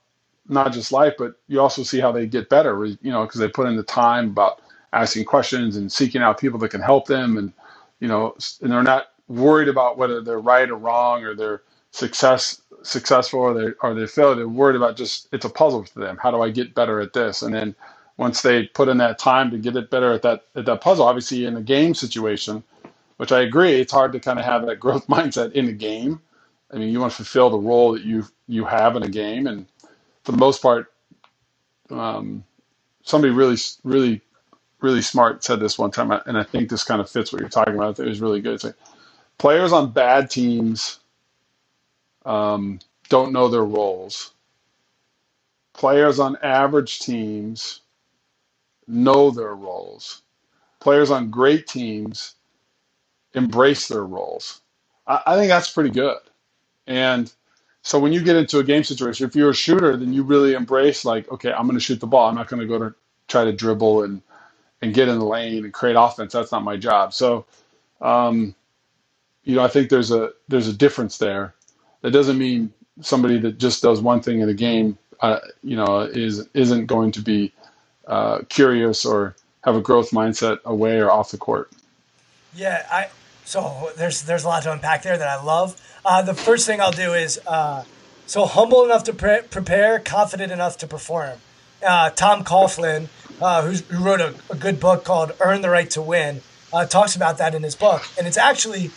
[0.48, 2.86] not just life, but you also see how they get better.
[2.86, 4.62] You know, because they put in the time about
[4.94, 7.54] asking questions and seeking out people that can help them, and
[8.00, 12.62] you know, and they're not worried about whether they're right or wrong or they're success
[12.84, 14.36] successful or they or they fail.
[14.36, 16.18] They're worried about just it's a puzzle to them.
[16.22, 17.42] How do I get better at this?
[17.42, 17.76] And then
[18.18, 21.06] once they put in that time to get it better at that at that puzzle,
[21.08, 22.63] obviously in a game situation,
[23.18, 26.22] which I agree, it's hard to kind of have that growth mindset in a game.
[26.74, 29.48] I mean, you want to fulfill the role that you you have in a game,
[29.48, 29.68] and
[30.24, 30.94] for the most part,
[31.92, 32.44] um,
[33.04, 34.22] somebody really really
[34.82, 37.50] really smart said this one time, and I think this kind of fits what you're
[37.50, 38.00] talking about.
[38.00, 38.56] It was really good.
[38.56, 38.76] It's like
[39.39, 41.00] players on bad teams
[42.25, 42.79] um,
[43.10, 44.34] don't know their roles.
[45.73, 47.82] Players on average teams
[48.88, 50.23] know their roles.
[50.82, 52.36] Players on great teams
[53.36, 54.62] embrace their roles.
[55.08, 56.17] I, I think that's pretty good.
[56.88, 57.32] And
[57.84, 60.53] so when you get into a game situation, if you're a shooter, then you really
[60.53, 62.29] embrace like, okay, I'm going to shoot the ball.
[62.29, 62.95] I'm not going to go to
[63.27, 64.21] try to dribble and
[64.82, 66.34] and get in the lane and create offense.
[66.34, 67.13] That's not my job.
[67.13, 67.45] So,
[68.01, 68.55] um,
[69.43, 71.55] you know, I think there's a there's a difference there.
[72.01, 76.01] That doesn't mean somebody that just does one thing in a game, uh, you know,
[76.01, 77.53] is isn't going to be
[78.07, 81.71] uh, curious or have a growth mindset away or off the court.
[82.55, 83.09] Yeah, I
[83.45, 85.79] so there's there's a lot to unpack there that I love.
[86.05, 87.83] Uh, the first thing I'll do is uh,
[88.25, 91.39] so humble enough to pre- prepare, confident enough to perform.
[91.85, 93.07] Uh, Tom Coughlin,
[93.41, 96.41] uh, who wrote a, a, good book called "Earn the Right to Win,"
[96.89, 98.91] talks about that in his book, and it's actually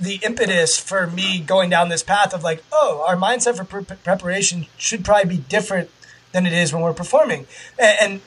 [0.00, 3.96] the impetus for me going down this path of like, oh, our mindset for pre-
[3.96, 5.90] preparation should probably be different
[6.32, 7.46] than it is when we're performing.
[7.78, 8.20] And, and,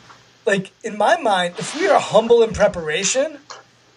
[0.46, 3.38] like in my mind, if we are humble in preparation,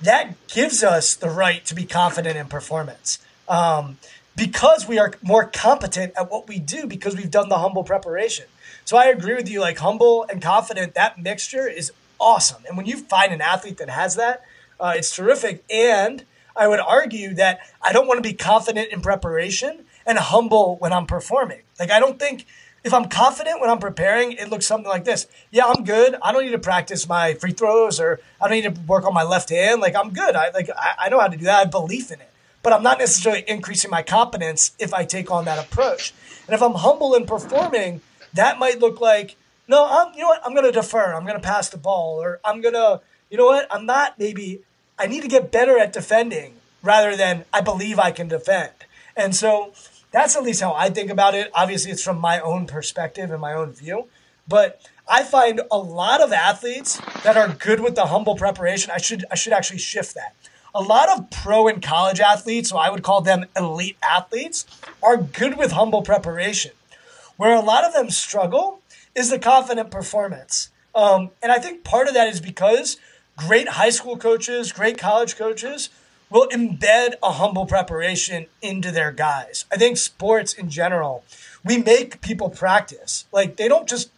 [0.00, 3.18] that gives us the right to be confident in performance.
[3.48, 3.98] Um,
[4.36, 8.46] because we are more competent at what we do because we've done the humble preparation.
[8.84, 12.62] So I agree with you, like humble and confident, that mixture is awesome.
[12.68, 14.44] And when you find an athlete that has that,
[14.78, 15.64] uh, it's terrific.
[15.70, 16.24] And
[16.56, 20.92] I would argue that I don't want to be confident in preparation and humble when
[20.92, 21.60] I'm performing.
[21.78, 22.46] Like, I don't think
[22.84, 25.26] if I'm confident when I'm preparing, it looks something like this.
[25.50, 26.16] Yeah, I'm good.
[26.22, 29.14] I don't need to practice my free throws or I don't need to work on
[29.14, 29.80] my left hand.
[29.80, 30.36] Like, I'm good.
[30.36, 31.56] I like I, I know how to do that.
[31.56, 32.30] I have belief in it.
[32.62, 36.14] But I'm not necessarily increasing my competence if I take on that approach.
[36.46, 38.00] And if I'm humble in performing,
[38.34, 39.36] that might look like,
[39.68, 41.14] no, I'm you know what, I'm gonna defer.
[41.14, 44.60] I'm gonna pass the ball, or I'm gonna, you know what, I'm not maybe
[44.98, 48.72] I need to get better at defending rather than I believe I can defend.
[49.16, 49.72] And so
[50.10, 51.50] that's at least how I think about it.
[51.54, 54.06] Obviously, it's from my own perspective and my own view.
[54.46, 58.92] But I find a lot of athletes that are good with the humble preparation.
[58.94, 60.34] I should I should actually shift that.
[60.74, 64.66] A lot of pro and college athletes, so I would call them elite athletes,
[65.02, 66.72] are good with humble preparation.
[67.36, 68.80] Where a lot of them struggle
[69.14, 70.70] is the confident performance.
[70.94, 72.96] Um, and I think part of that is because
[73.36, 75.90] great high school coaches, great college coaches
[76.30, 79.64] will embed a humble preparation into their guys.
[79.70, 81.24] I think sports in general,
[81.64, 83.24] we make people practice.
[83.32, 84.10] Like they don't just.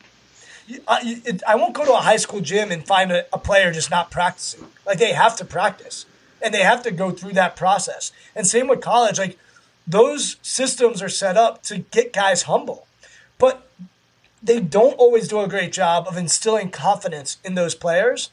[0.88, 3.88] I, I won't go to a high school gym and find a, a player just
[3.88, 4.66] not practicing.
[4.84, 6.06] Like they have to practice
[6.42, 8.10] and they have to go through that process.
[8.34, 9.18] And same with college.
[9.18, 9.38] Like
[9.86, 12.86] those systems are set up to get guys humble,
[13.38, 13.68] but
[14.42, 18.30] they don't always do a great job of instilling confidence in those players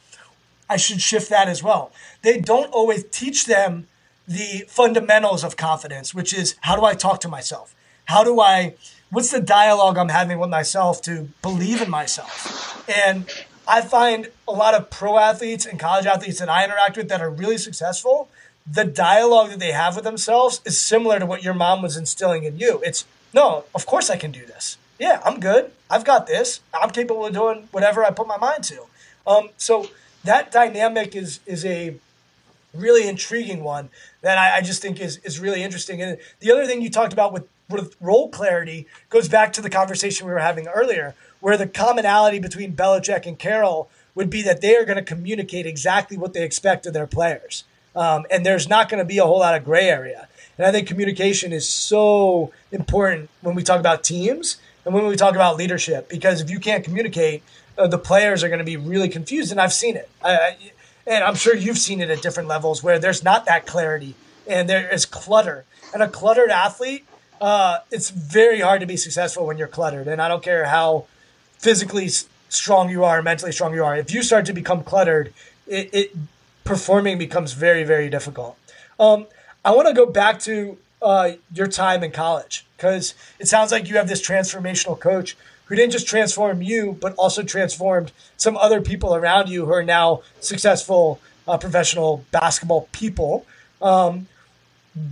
[0.70, 1.92] I should shift that as well.
[2.22, 3.88] They don't always teach them
[4.28, 7.76] the fundamentals of confidence, which is how do I talk to myself?
[8.06, 8.76] How do I,
[9.10, 12.90] what's the dialogue I'm having with myself to believe in myself?
[12.90, 13.26] And
[13.68, 17.22] I find a lot of pro athletes and college athletes that I interact with that
[17.22, 18.30] are really successful.
[18.66, 22.44] The dialogue that they have with themselves is similar to what your mom was instilling
[22.44, 22.82] in you.
[22.84, 24.78] It's, no, of course I can do this.
[25.00, 25.72] Yeah, I'm good.
[25.90, 26.62] I've got this.
[26.74, 28.86] I'm capable of doing whatever I put my mind to.
[29.26, 29.90] Um, so
[30.24, 31.96] that dynamic is is a
[32.74, 33.90] really intriguing one
[34.22, 36.02] that I, I, just think is is really interesting.
[36.02, 39.70] And the other thing you talked about with, with role clarity goes back to the
[39.70, 44.62] conversation we were having earlier, where the commonality between Belichick and Carroll would be that
[44.62, 47.64] they are going to communicate exactly what they expect of their players,
[47.96, 50.28] um, and there's not going to be a whole lot of gray area.
[50.58, 55.16] And I think communication is so important when we talk about teams and when we
[55.16, 57.42] talk about leadership, because if you can't communicate,
[57.78, 60.10] uh, the players are going to be really confused, and I've seen it.
[60.24, 60.58] I,
[61.06, 64.16] and I'm sure you've seen it at different levels where there's not that clarity
[64.48, 65.66] and there is clutter.
[65.94, 67.06] And a cluttered athlete,
[67.42, 70.08] uh, it's very hard to be successful when you're cluttered.
[70.08, 71.06] And I don't care how
[71.58, 72.10] physically
[72.50, 73.96] strong you are, mentally strong you are.
[73.96, 75.34] If you start to become cluttered,
[75.68, 76.16] it, it
[76.64, 78.58] performing becomes very, very difficult.
[79.00, 79.28] Um,
[79.66, 83.90] I want to go back to uh, your time in college because it sounds like
[83.90, 85.36] you have this transformational coach
[85.74, 89.82] who didn't just transform you, but also transformed some other people around you who are
[89.82, 93.44] now successful uh, professional basketball people.
[93.82, 94.28] Um,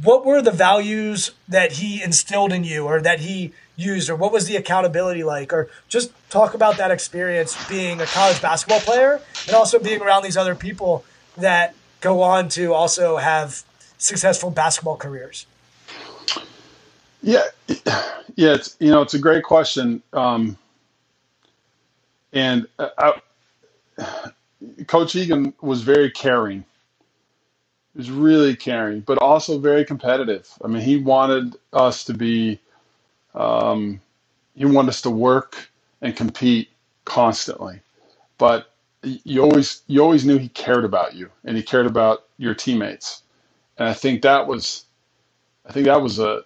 [0.03, 4.31] what were the values that he instilled in you or that he used or what
[4.31, 9.19] was the accountability like or just talk about that experience being a college basketball player
[9.47, 11.03] and also being around these other people
[11.37, 13.63] that go on to also have
[13.97, 15.47] successful basketball careers
[17.21, 17.43] yeah
[18.35, 20.57] yeah it's you know it's a great question um,
[22.33, 23.21] and uh, I,
[24.87, 26.63] coach egan was very caring
[27.93, 30.49] He was really caring, but also very competitive.
[30.63, 32.59] I mean, he wanted us to be,
[33.35, 34.01] um,
[34.55, 35.69] he wanted us to work
[36.01, 36.69] and compete
[37.05, 37.81] constantly.
[38.37, 38.71] But
[39.03, 43.23] you always, you always knew he cared about you and he cared about your teammates.
[43.77, 44.85] And I think that was,
[45.65, 46.43] I think that was a,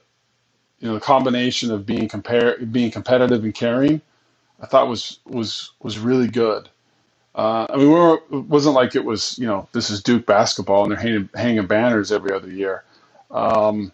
[0.85, 4.01] you know, the combination of being compare, being competitive and caring.
[4.61, 6.69] I thought was was was really good.
[7.33, 10.25] Uh, I mean, we were, it wasn't like it was, you know, this is Duke
[10.25, 12.85] basketball and they're hanging, hanging banners every other year.
[13.31, 13.91] Um,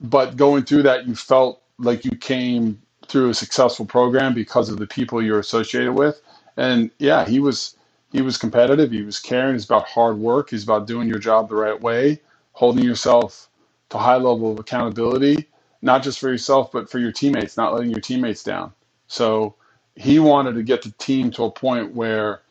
[0.00, 4.78] but going through that, you felt like you came through a successful program because of
[4.78, 6.20] the people you're associated with.
[6.58, 7.76] And yeah, he was
[8.10, 8.90] he was competitive.
[8.90, 9.54] He was caring.
[9.54, 10.50] He's about hard work.
[10.50, 12.20] He's about doing your job the right way,
[12.52, 13.48] holding yourself
[13.90, 15.48] to a high level of accountability,
[15.82, 18.72] not just for yourself but for your teammates, not letting your teammates down.
[19.08, 19.56] So
[19.96, 22.42] he wanted to get the team to a point where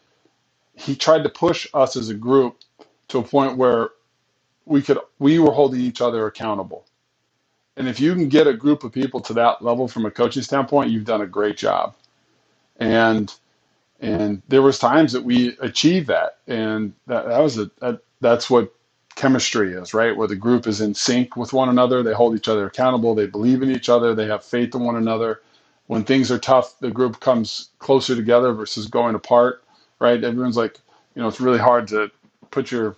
[0.76, 2.60] he tried to push us as a group
[3.10, 3.92] to a point where
[4.66, 6.86] we could we were holding each other accountable.
[7.78, 10.44] And if you can get a group of people to that level from a coaching
[10.44, 11.96] standpoint, you've done a great job.
[12.80, 13.34] And
[14.02, 18.50] and there was times that we achieved that, and that, that was a that, that's
[18.50, 18.74] what
[19.22, 20.18] chemistry is, right?
[20.18, 23.28] Where the group is in sync with one another, they hold each other accountable, they
[23.28, 25.42] believe in each other, they have faith in one another,
[25.88, 29.64] when things are tough, the group comes closer together versus going apart,
[30.00, 30.24] right?
[30.24, 30.80] Everyone's like,
[31.16, 32.12] you know, it's really hard to
[32.52, 32.98] put your,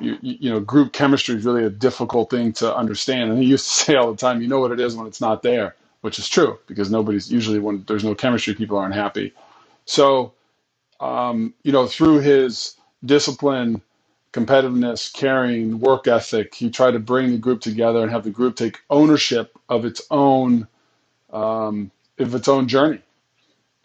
[0.00, 3.30] you, you know, group chemistry is really a difficult thing to understand.
[3.32, 5.20] And he used to say all the time, you know what it is when it's
[5.22, 9.34] not there, which is true because nobody's usually when there's no chemistry, people aren't happy.
[9.86, 10.34] So,
[11.00, 13.82] um, you know, through his discipline,
[14.32, 18.56] competitiveness, caring, work ethic, he tried to bring the group together and have the group
[18.56, 20.66] take ownership of its own
[21.32, 23.02] um, of its own journey.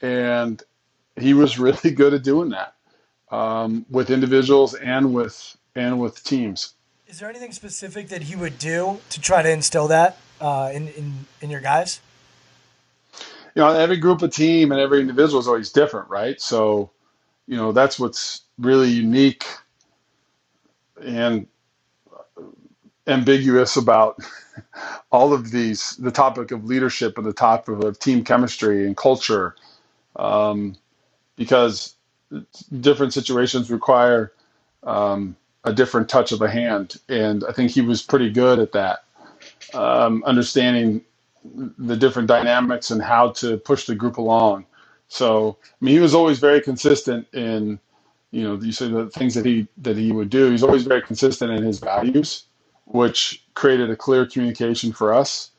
[0.01, 0.61] And
[1.15, 2.75] he was really good at doing that
[3.29, 6.73] um, with individuals and with and with teams.
[7.07, 10.87] Is there anything specific that he would do to try to instill that uh, in,
[10.89, 11.99] in in your guys?
[13.55, 16.39] You know, every group of team and every individual is always different, right?
[16.39, 16.91] So,
[17.47, 19.45] you know, that's what's really unique
[21.03, 21.47] and
[23.07, 24.17] ambiguous about
[25.11, 29.55] all of these the topic of leadership and the topic of team chemistry and culture
[30.17, 30.75] um,
[31.37, 31.95] because
[32.81, 34.33] different situations require
[34.83, 36.97] um, a different touch of the hand.
[37.09, 39.05] And i think he was pretty good at that
[39.73, 41.03] um, understanding
[41.77, 44.65] the different dynamics and how to push the group along.
[45.09, 47.79] So i mean he was always very consistent in
[48.37, 51.01] you know you say the things that he that he would do he's always very
[51.01, 52.43] consistent in his values
[52.85, 55.51] which created a clear communication for us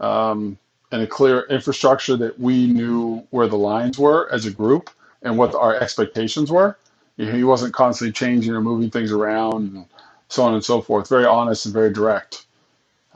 [0.00, 0.58] um,
[0.90, 4.90] and a clear infrastructure that we knew where the lines were as a group
[5.22, 6.76] and what our expectations were.
[7.16, 9.86] He wasn't constantly changing or moving things around and
[10.28, 11.08] so on and so forth.
[11.08, 12.46] Very honest and very direct.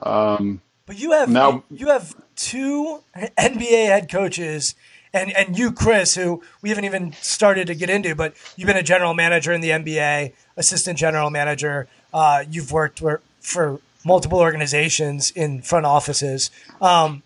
[0.02, 4.74] Um, but you have now you have two NBA head coaches
[5.16, 8.76] and and you Chris who we haven't even started to get into but you've been
[8.76, 13.02] a general manager in the NBA assistant general manager uh, you've worked
[13.40, 16.50] for multiple organizations in front offices.
[16.80, 17.22] Um,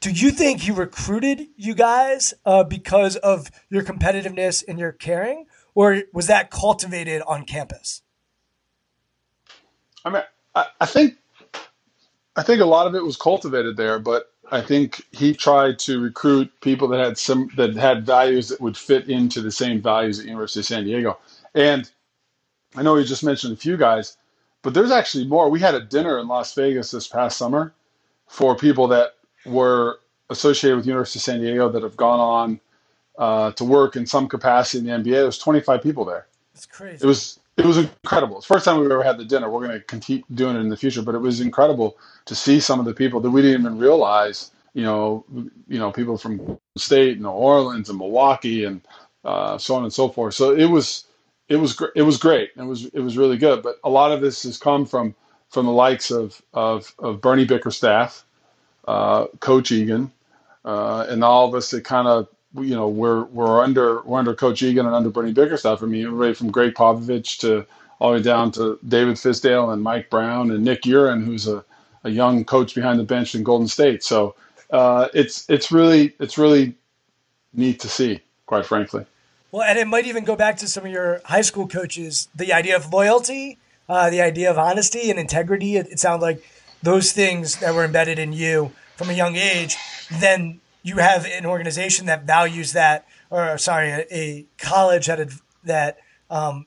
[0.00, 5.46] do you think he recruited you guys uh, because of your competitiveness and your caring,
[5.74, 8.02] or was that cultivated on campus?
[10.04, 10.22] I mean,
[10.54, 11.14] I, I think
[12.36, 16.00] I think a lot of it was cultivated there, but I think he tried to
[16.00, 20.20] recruit people that had some that had values that would fit into the same values
[20.20, 21.18] at University of San Diego.
[21.54, 21.90] And
[22.76, 24.16] I know he just mentioned a few guys.
[24.62, 25.50] But there's actually more.
[25.50, 27.74] We had a dinner in Las Vegas this past summer
[28.28, 29.14] for people that
[29.44, 32.60] were associated with University of San Diego that have gone on
[33.18, 35.16] uh, to work in some capacity in the NBA.
[35.16, 36.26] There was 25 people there.
[36.54, 37.04] It's crazy.
[37.04, 38.38] It was it was incredible.
[38.38, 39.50] It's the first time we've ever had the dinner.
[39.50, 41.96] We're going to continue doing it in the future, but it was incredible
[42.26, 44.50] to see some of the people that we didn't even realize.
[44.74, 45.24] You know,
[45.68, 48.80] you know, people from state, New Orleans, and Milwaukee, and
[49.24, 50.34] uh, so on and so forth.
[50.34, 51.06] So it was
[51.48, 52.50] it was it was great.
[52.56, 53.62] It was it was really good.
[53.62, 55.14] But a lot of this has come from
[55.50, 58.24] from the likes of of, of Bernie Bickerstaff,
[58.88, 60.10] uh, Coach Egan,
[60.64, 64.34] uh, and all of us that kind of you know we're we're under we're under
[64.34, 65.82] Coach Egan and under Bernie Bickerstaff.
[65.82, 67.66] I mean, everybody from Gregg Popovich to
[67.98, 71.64] all the way down to David Fizdale and Mike Brown and Nick U'Ren, who's a,
[72.04, 74.02] a young coach behind the bench in Golden State.
[74.02, 74.34] So
[74.70, 76.74] uh, it's it's really it's really
[77.52, 79.06] neat to see, quite frankly.
[79.52, 82.28] Well, and it might even go back to some of your high school coaches.
[82.34, 85.76] The idea of loyalty, uh, the idea of honesty and integrity.
[85.76, 86.44] It, it sounds like
[86.82, 89.76] those things that were embedded in you from a young age.
[90.20, 95.28] Then you have an organization that values that, or sorry, a, a college that
[95.64, 95.98] that
[96.30, 96.66] um,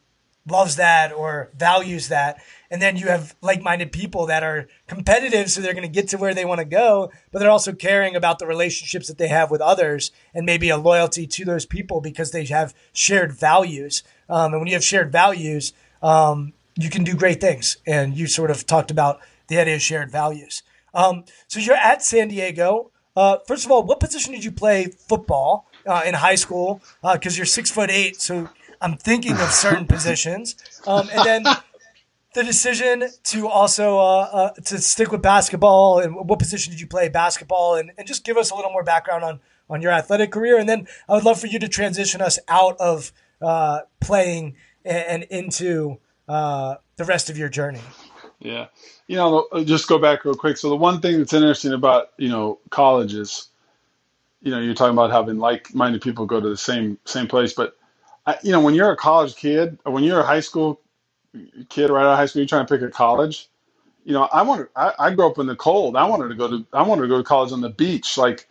[0.49, 2.41] loves that or values that.
[2.72, 6.09] And then you have like minded people that are competitive, so they're going to get
[6.09, 9.28] to where they want to go, but they're also caring about the relationships that they
[9.28, 14.01] have with others and maybe a loyalty to those people because they have shared values.
[14.30, 17.78] Um, and when you have shared values, um, you can do great things.
[17.86, 20.63] And you sort of talked about the idea of shared values.
[20.93, 22.91] Um, so you're at San Diego.
[23.18, 26.82] Uh, first of all, what position did you play football uh, in high school?
[27.01, 28.47] Because uh, you're six foot eight, so
[28.80, 30.55] I'm thinking of certain positions,
[30.86, 31.43] um, and then
[32.36, 36.86] the decision to also uh, uh, to stick with basketball and what position did you
[36.86, 40.32] play basketball and, and just give us a little more background on on your athletic
[40.32, 43.11] career and then I would love for you to transition us out of
[43.41, 44.55] uh, playing
[44.86, 45.97] and, and into
[46.28, 47.82] uh, the rest of your journey.
[48.39, 48.68] Yeah,
[49.07, 50.57] you know, uh, just go back real quick.
[50.57, 53.49] So the one thing that's interesting about you know colleges,
[54.41, 57.77] you know, you're talking about having like-minded people go to the same same place, but
[58.25, 60.81] I, you know, when you're a college kid or when you're a high school
[61.69, 63.49] kid right out of high school, you're trying to pick a college.
[64.05, 64.67] You know, I wanted.
[64.75, 65.95] I, I grew up in the cold.
[65.97, 66.65] I wanted to go to.
[66.73, 68.17] I wanted to go to college on the beach.
[68.17, 68.49] Like,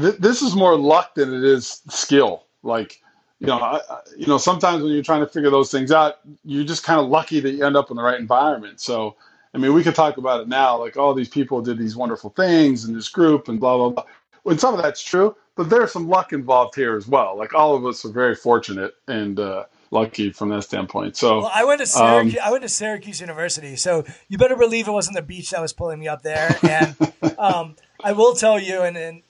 [0.00, 2.46] th- this is more luck than it is skill.
[2.62, 3.02] Like,
[3.40, 3.80] you know, I,
[4.16, 7.08] you know, sometimes when you're trying to figure those things out, you're just kind of
[7.08, 8.80] lucky that you end up in the right environment.
[8.80, 9.16] So,
[9.58, 10.78] I mean, we could talk about it now.
[10.78, 14.04] Like, all these people did these wonderful things in this group and blah blah blah.
[14.44, 17.36] When some of that's true, but there's some luck involved here as well.
[17.36, 21.16] Like all of us are very fortunate and uh, lucky from that standpoint.
[21.16, 22.36] So well, I went to Syracuse.
[22.36, 25.60] Um, I went to Syracuse University, so you better believe it wasn't the beach that
[25.60, 26.56] was pulling me up there.
[26.62, 26.96] And
[27.38, 29.22] um, I will tell you, and, and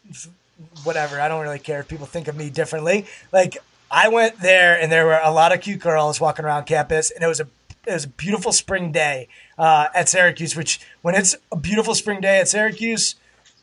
[0.85, 3.07] whatever, I don't really care if people think of me differently.
[3.33, 3.57] Like
[3.91, 7.25] I went there, and there were a lot of cute girls walking around campus, and
[7.25, 7.49] it was a
[7.87, 10.57] it was a beautiful spring day uh, at Syracuse.
[10.57, 13.15] Which when it's a beautiful spring day at Syracuse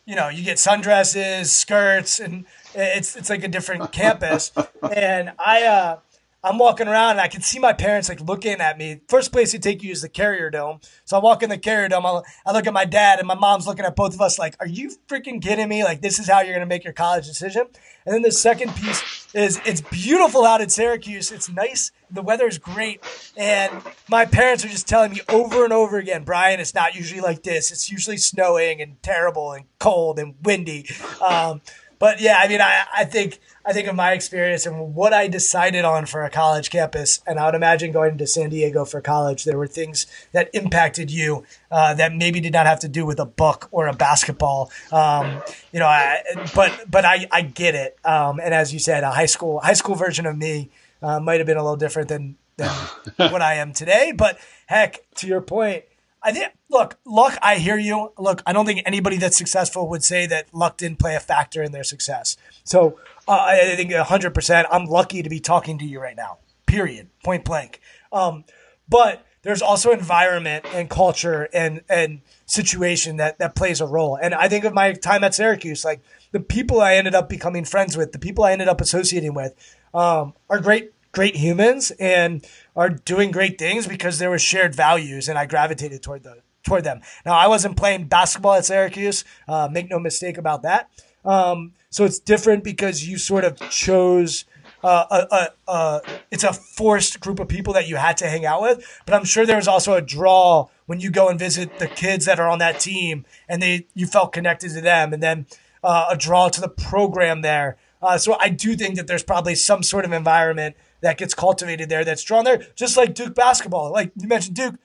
[0.05, 4.51] you know, you get sundresses, skirts, and it's it's like a different campus.
[4.83, 5.99] And I uh,
[6.43, 9.01] I'm walking around and I can see my parents like looking at me.
[9.07, 10.79] First place they take you is the Carrier Dome.
[11.03, 12.05] So I walk in the Carrier Dome.
[12.05, 14.55] I, I look at my dad and my mom's looking at both of us like,
[14.59, 15.83] "Are you freaking kidding me?
[15.83, 17.63] Like this is how you're gonna make your college decision?"
[18.05, 21.31] And then the second piece is it's beautiful out in Syracuse.
[21.31, 21.91] It's nice.
[22.09, 23.03] The weather is great,
[23.35, 27.19] and my parents are just telling me over and over again, Brian, it's not usually
[27.19, 27.71] like this.
[27.71, 30.87] It's usually snowing and terrible and cold and windy.
[31.25, 31.61] Um,
[31.99, 35.27] but yeah, I mean, I, I think I think of my experience and what I
[35.27, 39.01] decided on for a college campus, and I would imagine going to San Diego for
[39.01, 43.05] college, there were things that impacted you uh, that maybe did not have to do
[43.05, 44.71] with a book or a basketball.
[44.91, 45.41] Um,
[45.71, 46.21] you know, I,
[46.53, 47.97] but but I, I get it.
[48.05, 50.69] Um, and as you said, a high school high school version of me
[51.01, 52.69] uh, might have been a little different than than
[53.17, 54.13] what I am today.
[54.15, 54.37] But
[54.67, 55.85] heck, to your point
[56.25, 58.11] I think, look, luck, I hear you.
[58.17, 61.61] Look, I don't think anybody that's successful would say that luck didn't play a factor
[61.61, 62.35] in their success.
[62.63, 67.09] So uh, I think 100%, I'm lucky to be talking to you right now, period,
[67.23, 67.79] point blank.
[68.11, 68.43] Um,
[68.89, 74.17] but there's also environment and culture and, and situation that, that plays a role.
[74.19, 76.01] And I think of my time at Syracuse, like
[76.31, 79.53] the people I ended up becoming friends with, the people I ended up associating with
[79.93, 82.45] um, are great great humans and
[82.75, 86.83] are doing great things because there were shared values and I gravitated toward the toward
[86.83, 87.01] them.
[87.25, 89.23] Now I wasn't playing basketball at Syracuse.
[89.47, 90.89] Uh, make no mistake about that.
[91.23, 94.45] Um, so it's different because you sort of chose.
[94.83, 98.45] Uh, a, a, a, it's a forced group of people that you had to hang
[98.45, 101.79] out with, but I'm sure there was also a draw when you go and visit
[101.79, 105.23] the kids that are on that team, and they you felt connected to them, and
[105.23, 105.47] then
[105.83, 107.77] uh, a draw to the program there.
[107.99, 111.89] Uh, so I do think that there's probably some sort of environment that gets cultivated
[111.89, 113.91] there that's drawn there, just like Duke basketball.
[113.91, 114.75] Like you mentioned, Duke.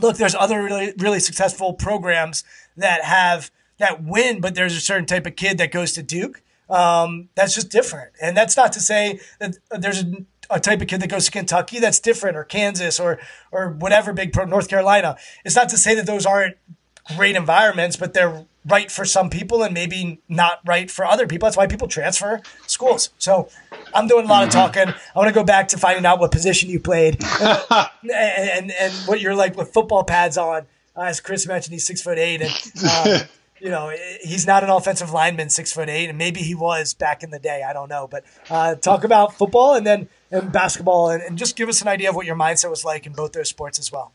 [0.00, 2.42] Look, there's other really, really successful programs
[2.76, 6.42] that have that win, but there's a certain type of kid that goes to Duke.
[6.68, 10.88] Um, that's just different, and that's not to say that there's a, a type of
[10.88, 13.20] kid that goes to Kentucky that's different, or Kansas, or
[13.52, 15.16] or whatever big pro, North Carolina.
[15.44, 16.56] It's not to say that those aren't
[17.16, 21.46] great environments, but they're right for some people and maybe not right for other people.
[21.46, 23.10] That's why people transfer schools.
[23.18, 23.48] So
[23.94, 24.58] I'm doing a lot of mm-hmm.
[24.58, 24.88] talking.
[24.88, 28.92] I want to go back to finding out what position you played and, and, and
[29.06, 30.66] what you're like with football pads on.
[30.96, 33.24] Uh, as Chris mentioned, he's six foot eight, and uh,
[33.60, 33.92] you know,
[34.22, 37.38] he's not an offensive lineman, six foot eight, and maybe he was back in the
[37.38, 37.64] day.
[37.68, 38.06] I don't know.
[38.06, 41.88] But uh, talk about football and then and basketball, and, and, just give us an
[41.88, 44.12] idea of what your mindset was like in both those sports as well.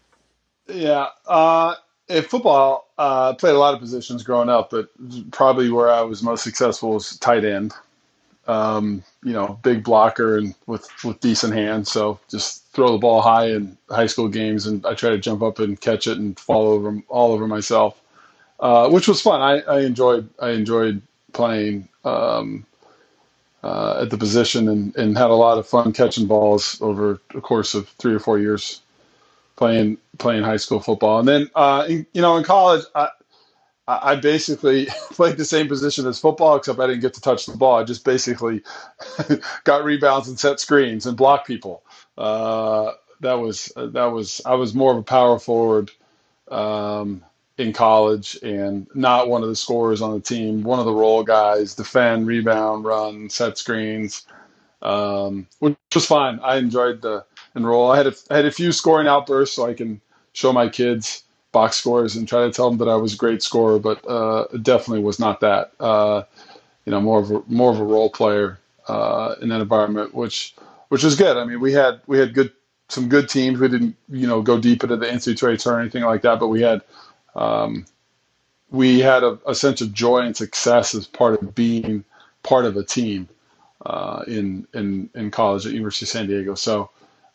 [0.68, 1.76] Yeah, uh,
[2.10, 4.90] in football, uh, played a lot of positions growing up, but
[5.32, 7.74] probably where I was most successful was tight end.
[8.48, 11.92] Um, you know, big blocker and with with decent hands.
[11.92, 15.44] So just throw the ball high in high school games, and I try to jump
[15.44, 18.02] up and catch it and fall over all over myself
[18.60, 19.42] uh, which was fun.
[19.42, 21.02] I, I, enjoyed I enjoyed
[21.34, 22.66] playing um,
[23.64, 27.42] uh, at the position and, and had a lot of fun catching balls over the
[27.42, 28.82] course of three or four years
[29.56, 31.20] playing playing high school football.
[31.20, 33.10] And then uh, in, you know in college I
[33.88, 37.58] I basically played the same position as football except I didn't get to touch the
[37.58, 37.78] ball.
[37.78, 38.62] I just basically
[39.64, 41.84] got rebounds and set screens and blocked people.
[42.18, 42.92] Uh,
[43.22, 45.92] that was that was I was more of a power forward.
[46.50, 47.24] Um,
[47.60, 51.24] in college and not one of the scorers on the team, one of the role
[51.24, 54.26] guys, defend, rebound, run, set screens,
[54.82, 56.40] um, which was fine.
[56.40, 57.92] I enjoyed the enroll.
[57.92, 60.00] I had a, I had a few scoring outbursts so I can
[60.40, 63.44] show my kids box scores and try to tell them that I was a great
[63.44, 65.72] scorer, but uh, definitely was not that.
[65.80, 66.24] Uh,
[66.86, 70.56] you know, more of a more of a role player uh, in that environment, which
[70.88, 71.36] which was good.
[71.38, 72.52] I mean, we had we had good
[72.88, 73.60] some good teams.
[73.60, 76.48] We didn't you know go deep into the NCAA tournament or anything like that, but
[76.48, 76.82] we had
[77.36, 77.86] um,
[78.72, 82.04] we had a, a, sense of joy and success as part of being
[82.44, 83.28] part of a team
[83.86, 86.56] uh, in, in in college at University of San Diego.
[86.56, 86.90] So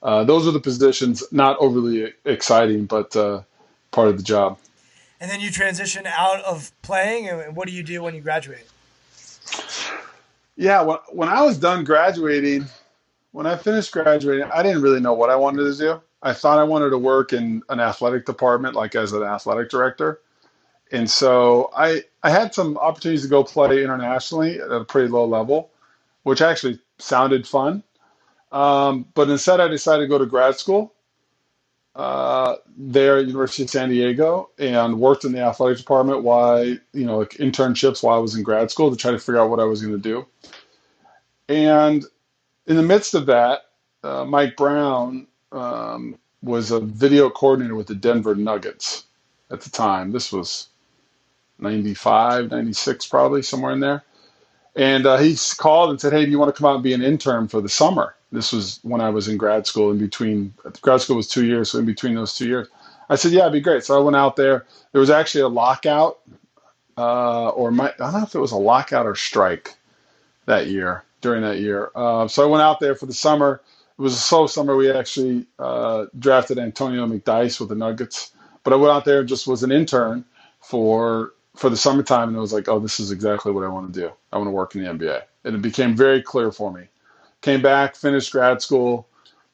[0.05, 3.43] uh, those are the positions, not overly exciting, but uh,
[3.91, 4.59] part of the job.
[5.19, 8.69] And then you transition out of playing, and what do you do when you graduate?
[10.57, 12.67] Yeah, when, when I was done graduating,
[13.33, 16.01] when I finished graduating, I didn't really know what I wanted to do.
[16.23, 20.21] I thought I wanted to work in an athletic department, like as an athletic director.
[20.93, 25.25] And so I, I had some opportunities to go play internationally at a pretty low
[25.25, 25.71] level,
[26.23, 27.83] which actually sounded fun.
[28.55, 30.95] Um, but instead, I decided to go to grad school
[31.97, 36.79] uh, there at University of San Diego and worked in the athletic department while, you
[36.93, 39.59] know, like internships while I was in grad school to try to figure out what
[39.59, 40.25] I was going to do.
[41.49, 42.05] And
[42.69, 43.63] in the midst of that,
[44.05, 49.05] uh, Mike Brown um, was a video coordinator with the Denver Nuggets
[49.51, 50.13] at the time.
[50.13, 50.69] This was
[51.59, 54.05] 95, 96, probably somewhere in there.
[54.77, 56.93] And uh, he called and said, Hey, do you want to come out and be
[56.93, 58.15] an intern for the summer?
[58.35, 61.71] This was when I was in grad school, in between, grad school was two years,
[61.71, 62.69] so in between those two years.
[63.09, 63.85] I said, Yeah, it'd be great.
[63.85, 64.67] So I went out there.
[64.93, 66.21] There was actually a lockout,
[66.97, 69.77] uh, or my, I don't know if it was a lockout or strike
[70.47, 71.91] that year, during that year.
[71.95, 73.61] Uh, so I went out there for the summer
[73.99, 74.77] it was a slow summer.
[74.77, 78.33] We actually uh, drafted Antonio McDyess with the Nuggets,
[78.65, 80.25] but I went out there and just was an intern
[80.61, 83.95] for for the summertime, and it was like, oh, this is exactly what I want
[83.95, 84.11] to do.
[84.33, 86.89] I want to work in the NBA, and it became very clear for me.
[87.45, 89.07] Came back, finished grad school,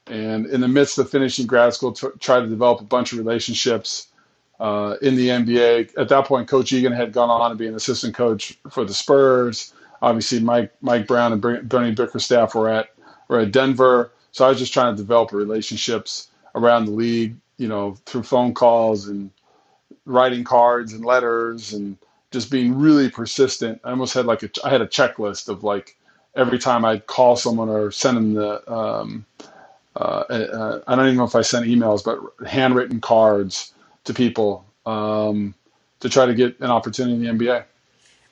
[0.06, 3.18] and in the midst of finishing grad school, t- tried to develop a bunch of
[3.18, 4.06] relationships
[4.60, 5.98] uh, in the NBA.
[5.98, 8.94] At that point, Coach Egan had gone on to be an assistant coach for the
[8.94, 9.74] Spurs.
[10.02, 12.90] Obviously, Mike Mike Brown and Bernie Bickerstaff were at
[13.26, 14.12] were at Denver.
[14.30, 18.54] So I was just trying to develop relationships around the league, you know, through phone
[18.54, 19.32] calls and
[20.04, 21.98] writing cards and letters and
[22.30, 23.80] just being really persistent.
[23.82, 25.96] I almost had like a, I had a checklist of like
[26.34, 29.24] every time I'd call someone or send them the, um,
[29.96, 33.72] uh, uh, I don't even know if I sent emails, but handwritten cards
[34.04, 35.54] to people um,
[36.00, 37.64] to try to get an opportunity in the NBA.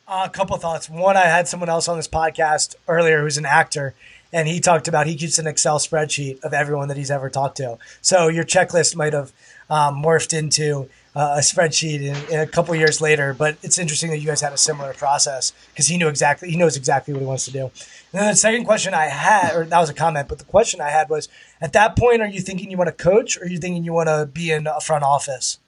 [0.06, 0.88] Uh, a couple thoughts.
[0.88, 3.94] One, I had someone else on this podcast earlier who's an actor,
[4.32, 7.58] and he talked about he keeps an Excel spreadsheet of everyone that he's ever talked
[7.58, 7.76] to.
[8.00, 9.32] So your checklist might have
[9.70, 13.34] um, morphed into uh, a spreadsheet in, in a couple years later.
[13.34, 16.56] But it's interesting that you guys had a similar process because he knew exactly he
[16.56, 17.62] knows exactly what he wants to do.
[17.64, 17.72] And
[18.12, 20.90] then the second question I had, or that was a comment, but the question I
[20.90, 21.28] had was:
[21.60, 23.92] At that point, are you thinking you want to coach, or are you thinking you
[23.92, 25.58] want to be in a front office?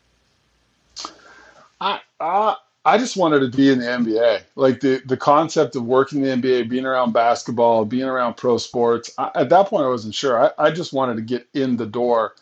[1.80, 4.42] I, uh, I just wanted to be in the NBA.
[4.54, 8.56] Like the the concept of working in the NBA, being around basketball, being around pro
[8.56, 9.10] sports.
[9.18, 10.42] I, at that point, I wasn't sure.
[10.42, 12.34] I, I just wanted to get in the door.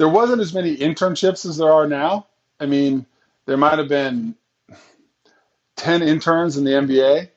[0.00, 2.26] There wasn't as many internships as there are now.
[2.58, 3.06] I mean,
[3.46, 4.34] there might have been
[5.76, 7.28] ten interns in the NBA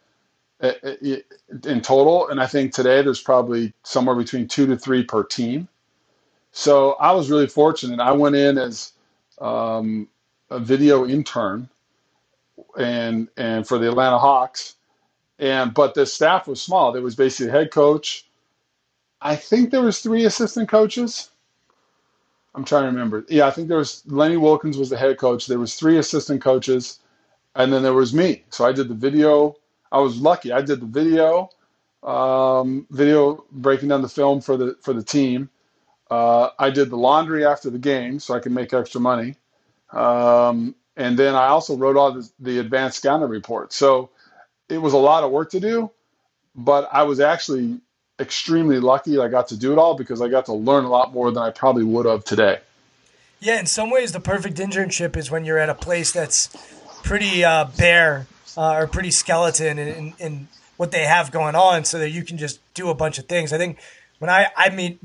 [0.62, 1.18] eh, eh,
[1.66, 5.68] in total, and I think today there's probably somewhere between two to three per team.
[6.54, 8.00] So I was really fortunate.
[8.00, 8.94] I went in as
[9.42, 10.08] um,
[10.50, 11.70] a video intern
[12.78, 14.76] and and for the Atlanta Hawks.
[15.40, 16.94] And but the staff was small.
[16.94, 18.26] There was basically head coach.
[19.22, 21.32] I think there was three assistant coaches.
[22.56, 23.26] I'm trying to remember.
[23.30, 25.48] Yeah, I think there was Lenny Wilkens was the head coach.
[25.48, 27.00] There was three assistant coaches,
[27.56, 28.44] and then there was me.
[28.50, 29.56] So I did the video.
[29.92, 30.52] I was lucky.
[30.52, 31.50] I did the video,
[32.04, 35.50] um, video breaking down the film for the for the team.
[36.12, 39.36] Uh, I did the laundry after the game so I could make extra money.
[39.92, 43.74] Um, and then I also wrote all the, the advanced scouting report.
[43.74, 44.12] So
[44.70, 45.90] it was a lot of work to do,
[46.56, 47.80] but I was actually
[48.20, 51.14] extremely lucky I got to do it all because I got to learn a lot
[51.14, 52.60] more than I probably would have today.
[53.40, 56.48] Yeah, in some ways, the perfect internship is when you're at a place that's
[57.04, 62.00] pretty uh, bare uh, or pretty skeleton in, in, what they have going on so
[62.00, 63.54] that you can just do a bunch of things.
[63.54, 63.78] I think
[64.18, 65.00] when I, I meet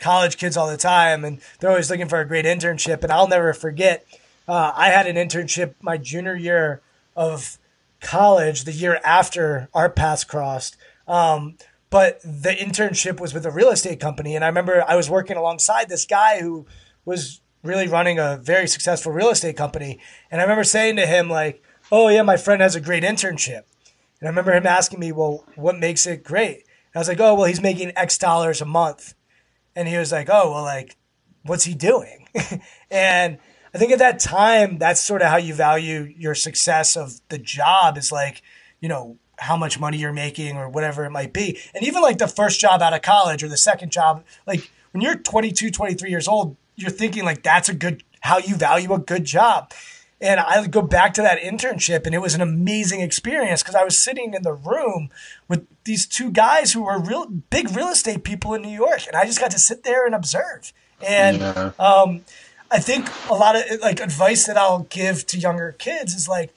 [0.00, 3.28] college kids all the time and they're always looking for a great internship, and I'll
[3.28, 4.06] never forget,
[4.48, 6.80] uh, I had an internship my junior year
[7.14, 7.58] of
[8.00, 10.76] college, the year after our paths crossed.
[11.06, 11.56] Um,
[11.90, 14.36] but the internship was with a real estate company.
[14.36, 16.66] And I remember I was working alongside this guy who
[17.04, 20.00] was really running a very successful real estate company.
[20.30, 23.62] And I remember saying to him, like, oh, yeah, my friend has a great internship.
[24.20, 26.56] And I remember him asking me, well, what makes it great?
[26.56, 29.14] And I was like, oh, well, he's making X dollars a month.
[29.74, 30.96] And he was like, oh, well, like,
[31.42, 32.28] what's he doing?
[32.90, 33.38] and
[33.74, 37.38] I think at that time, that's sort of how you value your success of the
[37.38, 38.42] job is like,
[38.80, 41.58] you know, how much money you're making or whatever it might be.
[41.74, 45.02] And even like the first job out of college or the second job, like when
[45.02, 48.98] you're 22, 23 years old, you're thinking like that's a good how you value a
[48.98, 49.72] good job.
[50.22, 53.84] And I go back to that internship, and it was an amazing experience because I
[53.84, 55.08] was sitting in the room
[55.48, 59.16] with these two guys who were real big real estate people in New York, and
[59.16, 60.74] I just got to sit there and observe.
[61.06, 61.72] And yeah.
[61.78, 62.26] um,
[62.70, 66.54] I think a lot of like advice that I'll give to younger kids is like,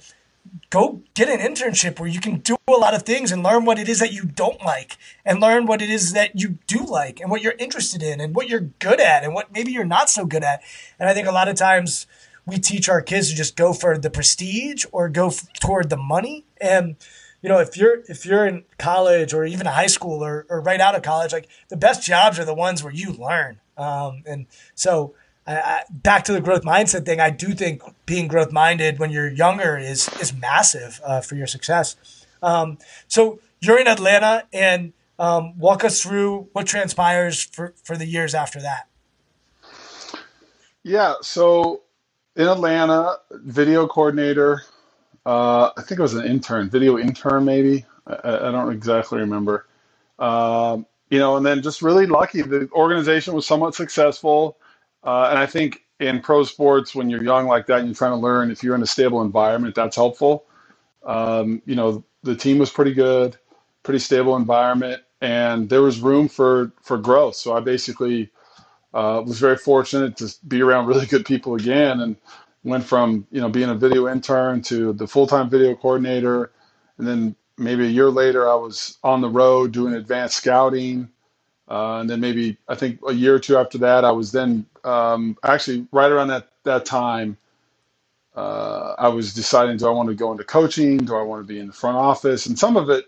[0.69, 3.79] go get an internship where you can do a lot of things and learn what
[3.79, 7.19] it is that you don't like and learn what it is that you do like
[7.19, 10.09] and what you're interested in and what you're good at and what maybe you're not
[10.09, 10.61] so good at.
[10.99, 12.05] And I think a lot of times
[12.45, 15.97] we teach our kids to just go for the prestige or go f- toward the
[15.97, 16.45] money.
[16.59, 16.97] And
[17.41, 20.79] you know, if you're if you're in college or even high school or, or right
[20.79, 23.59] out of college, like the best jobs are the ones where you learn.
[23.77, 24.45] Um, and
[24.75, 25.15] so
[25.45, 29.29] I, back to the growth mindset thing, I do think being growth minded when you're
[29.29, 31.95] younger is is massive uh, for your success.
[32.41, 32.77] Um,
[33.07, 38.33] so you're in Atlanta, and um, walk us through what transpires for for the years
[38.33, 38.87] after that.
[40.83, 41.83] Yeah, so
[42.35, 44.63] in Atlanta, video coordinator.
[45.25, 47.85] Uh, I think it was an intern, video intern, maybe.
[48.05, 49.67] I, I don't exactly remember.
[50.19, 52.41] Um, you know, and then just really lucky.
[52.41, 54.57] The organization was somewhat successful.
[55.03, 58.13] Uh, and I think in pro sports, when you're young like that and you're trying
[58.13, 60.45] to learn, if you're in a stable environment, that's helpful.
[61.05, 63.37] Um, you know, the team was pretty good,
[63.83, 67.35] pretty stable environment, and there was room for for growth.
[67.35, 68.31] So I basically
[68.93, 72.17] uh, was very fortunate to be around really good people again, and
[72.65, 76.51] went from you know being a video intern to the full time video coordinator,
[76.99, 81.09] and then maybe a year later I was on the road doing advanced scouting.
[81.69, 84.65] Uh, and then maybe I think a year or two after that, I was then
[84.83, 87.37] um, actually right around that that time.
[88.35, 90.97] Uh, I was deciding: Do I want to go into coaching?
[90.99, 92.45] Do I want to be in the front office?
[92.47, 93.05] And some of it,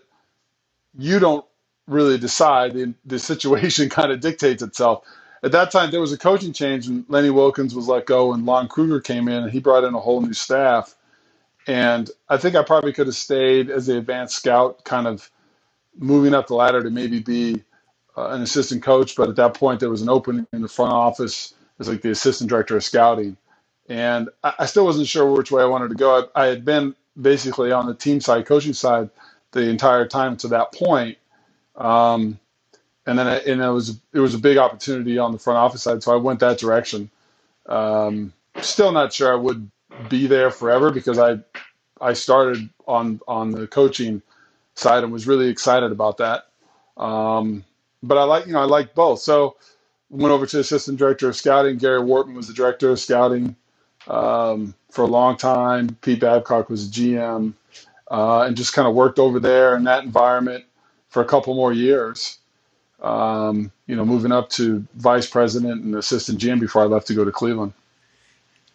[0.98, 1.44] you don't
[1.88, 2.74] really decide.
[2.74, 5.04] The, the situation kind of dictates itself.
[5.44, 8.46] At that time, there was a coaching change, and Lenny Wilkens was let go, and
[8.46, 10.96] Lon Kruger came in, and he brought in a whole new staff.
[11.68, 15.30] And I think I probably could have stayed as the advanced scout, kind of
[15.98, 17.64] moving up the ladder to maybe be
[18.16, 20.92] uh, an assistant coach, but at that point there was an opening in the front
[20.92, 23.36] office as like the assistant director of scouting,
[23.88, 26.28] and I, I still wasn't sure which way I wanted to go.
[26.34, 29.10] I, I, had been basically on the team side, coaching side,
[29.52, 31.18] the entire time to that point,
[31.76, 32.38] um,
[33.06, 35.82] and then I, and it was it was a big opportunity on the front office
[35.82, 37.10] side, so I went that direction.
[37.66, 39.70] Um, still not sure I would
[40.08, 41.38] be there forever because I
[42.00, 44.22] I started on on the coaching
[44.74, 46.46] side and was really excited about that.
[46.96, 47.64] Um,
[48.02, 49.20] but I like you know I like both.
[49.20, 49.56] So
[50.10, 51.78] went over to assistant director of scouting.
[51.78, 53.56] Gary Wortman was the director of scouting
[54.08, 55.96] um, for a long time.
[56.00, 57.54] Pete Babcock was a GM,
[58.10, 60.64] uh, and just kind of worked over there in that environment
[61.08, 62.38] for a couple more years.
[63.00, 67.14] Um, you know, moving up to vice president and assistant GM before I left to
[67.14, 67.72] go to Cleveland.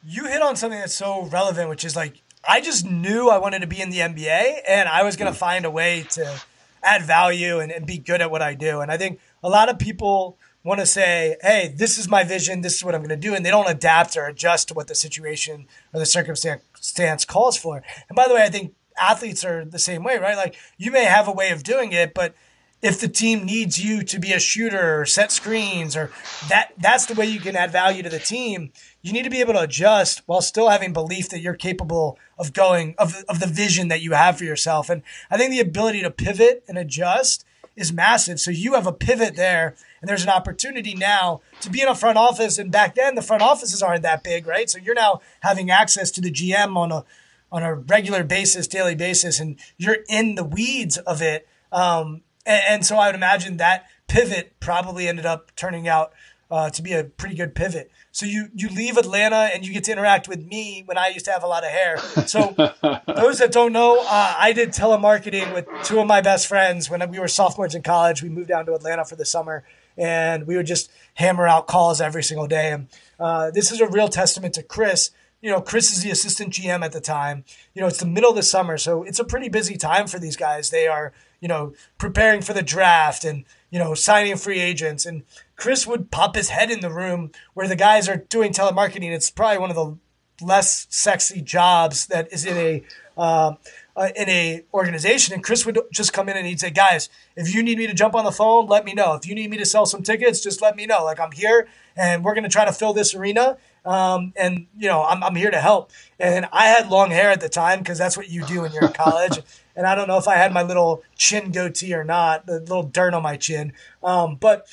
[0.03, 3.59] You hit on something that's so relevant, which is like I just knew I wanted
[3.59, 6.41] to be in the NBA, and I was going to find a way to
[6.84, 8.82] add value and, and be good at what I do.
[8.82, 12.61] And I think a lot of people want to say, hey, this is my vision,
[12.61, 14.88] this is what I'm going to do, and they don't adapt or adjust to what
[14.88, 17.84] the situation or the circumstance calls for.
[18.09, 20.38] And by the way, I think athletes are the same way, right?
[20.38, 22.36] Like you may have a way of doing it, but
[22.82, 26.11] if the team needs you to be a shooter or set screens or
[26.49, 28.71] that that's the way you can add value to the team
[29.01, 32.53] you need to be able to adjust while still having belief that you're capable of
[32.53, 34.89] going of, of the vision that you have for yourself.
[34.89, 38.39] And i think the ability to pivot and adjust is massive.
[38.39, 41.95] So you have a pivot there and there's an opportunity now to be in a
[41.95, 44.69] front office and back then the front offices aren't that big right?
[44.69, 47.05] So you're now having access to the gm on a
[47.51, 51.47] on a regular basis daily basis and you're in the weeds of it.
[51.71, 52.21] Um,
[52.52, 56.14] and, and, so I would imagine that pivot probably ended up turning out
[56.52, 57.89] uh, to be a pretty good pivot.
[58.12, 61.24] So you you leave Atlanta and you get to interact with me when I used
[61.26, 61.97] to have a lot of hair.
[62.28, 62.54] So
[63.08, 67.10] those that don't know, uh, I did telemarketing with two of my best friends when
[67.10, 68.22] we were sophomores in college.
[68.22, 69.64] We moved down to Atlanta for the summer,
[69.97, 72.74] and we would just hammer out calls every single day.
[72.74, 72.88] And
[73.18, 75.12] uh, this is a real testament to Chris.
[75.41, 77.45] You know, Chris is the assistant GM at the time.
[77.74, 80.20] You know, it's the middle of the summer, so it's a pretty busy time for
[80.20, 80.70] these guys.
[80.70, 85.05] They are you know, preparing for the draft and, you know, signing free agents.
[85.05, 85.23] And
[85.57, 89.11] Chris would pop his head in the room where the guys are doing telemarketing.
[89.11, 89.97] It's probably one of the
[90.45, 92.83] less sexy jobs that is in a
[93.17, 93.55] uh,
[93.95, 95.33] uh, in a organization.
[95.33, 97.93] And Chris would just come in and he'd say, "Guys, if you need me to
[97.93, 99.13] jump on the phone, let me know.
[99.13, 101.03] If you need me to sell some tickets, just let me know.
[101.03, 103.57] Like I'm here, and we're going to try to fill this arena.
[103.86, 107.41] Um, and you know, I'm I'm here to help." And I had long hair at
[107.41, 109.39] the time because that's what you do when you're in college.
[109.75, 112.84] and I don't know if I had my little chin goatee or not, the little
[112.84, 113.73] dirt on my chin.
[114.03, 114.67] Um, but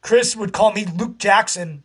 [0.00, 1.82] Chris would call me Luke Jackson,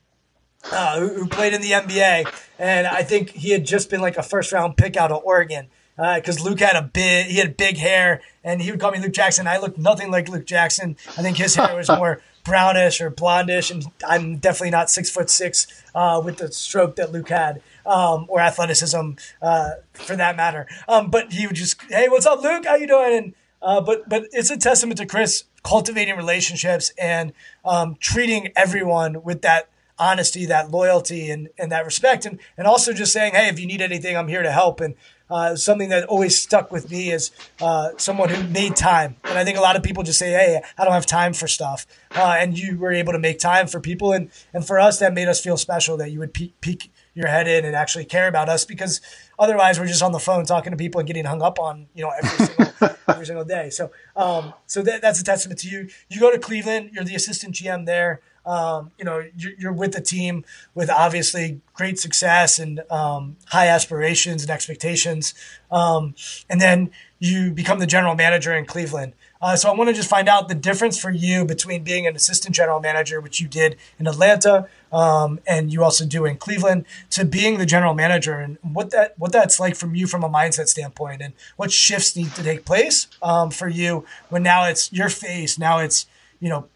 [0.71, 4.17] uh, who, who, played in the NBA, and I think he had just been like
[4.17, 7.57] a first round pick out of Oregon because uh, Luke had a big he had
[7.57, 9.47] big hair, and he would call me Luke Jackson.
[9.47, 10.95] I looked nothing like Luke Jackson.
[11.17, 15.29] I think his hair was more brownish or blondish, and I'm definitely not six foot
[15.29, 20.65] six uh, with the stroke that Luke had um, or athleticism uh, for that matter.
[20.87, 22.65] Um, but he would just, hey, what's up, Luke?
[22.65, 23.17] How you doing?
[23.17, 27.33] And uh, but but it's a testament to Chris cultivating relationships and
[27.65, 29.69] um, treating everyone with that
[29.99, 33.67] honesty, that loyalty, and and that respect, and and also just saying, hey, if you
[33.67, 34.79] need anything, I'm here to help.
[34.79, 34.95] And
[35.29, 39.17] uh, something that always stuck with me is uh, someone who made time.
[39.23, 41.47] And I think a lot of people just say, "Hey, I don't have time for
[41.47, 44.99] stuff," uh, and you were able to make time for people, and and for us,
[44.99, 48.05] that made us feel special that you would peek, peek your head in and actually
[48.05, 49.01] care about us because
[49.39, 52.03] otherwise we're just on the phone talking to people and getting hung up on you
[52.03, 53.69] know every single every single day.
[53.69, 55.89] So um, so that, that's a testament to you.
[56.09, 58.21] You go to Cleveland, you're the assistant GM there.
[58.47, 63.67] Um, you know you're, you're, with the team with obviously great success and um, high
[63.67, 65.33] aspirations and expectations,
[65.69, 66.15] um,
[66.49, 66.89] and then
[67.19, 69.11] you become the general manager in Cleveland.
[69.41, 72.15] Uh, so I want to just find out the difference for you between being an
[72.15, 76.85] assistant general manager, which you did in Atlanta, um, and you also do in Cleveland,
[77.11, 80.29] to being the general manager, and what that what that's like from you from a
[80.29, 84.91] mindset standpoint, and what shifts need to take place um, for you when now it's
[84.93, 86.07] your face, now it's
[86.39, 86.67] you know,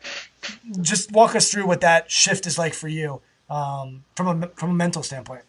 [0.81, 4.71] just walk us through what that shift is like for you um, from a from
[4.71, 5.43] a mental standpoint.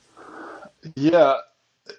[0.97, 1.39] Yeah,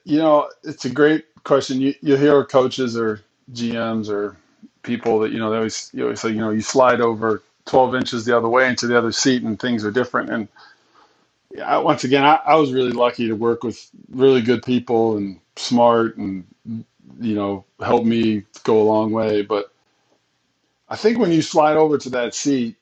[0.03, 1.81] you know, it's a great question.
[1.81, 3.21] You you hear coaches or
[3.51, 4.37] GMs or
[4.83, 7.95] people that you know they always you always say you know you slide over 12
[7.95, 10.47] inches the other way into the other seat and things are different and
[11.55, 15.39] yeah, once again I, I was really lucky to work with really good people and
[15.55, 19.71] smart and you know help me go a long way but
[20.89, 22.75] i think when you slide over to that seat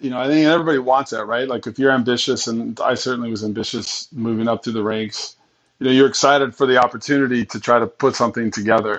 [0.00, 3.30] you know i think everybody wants that right like if you're ambitious and i certainly
[3.30, 5.36] was ambitious moving up through the ranks
[5.80, 8.96] you know you're excited for the opportunity to try to put something together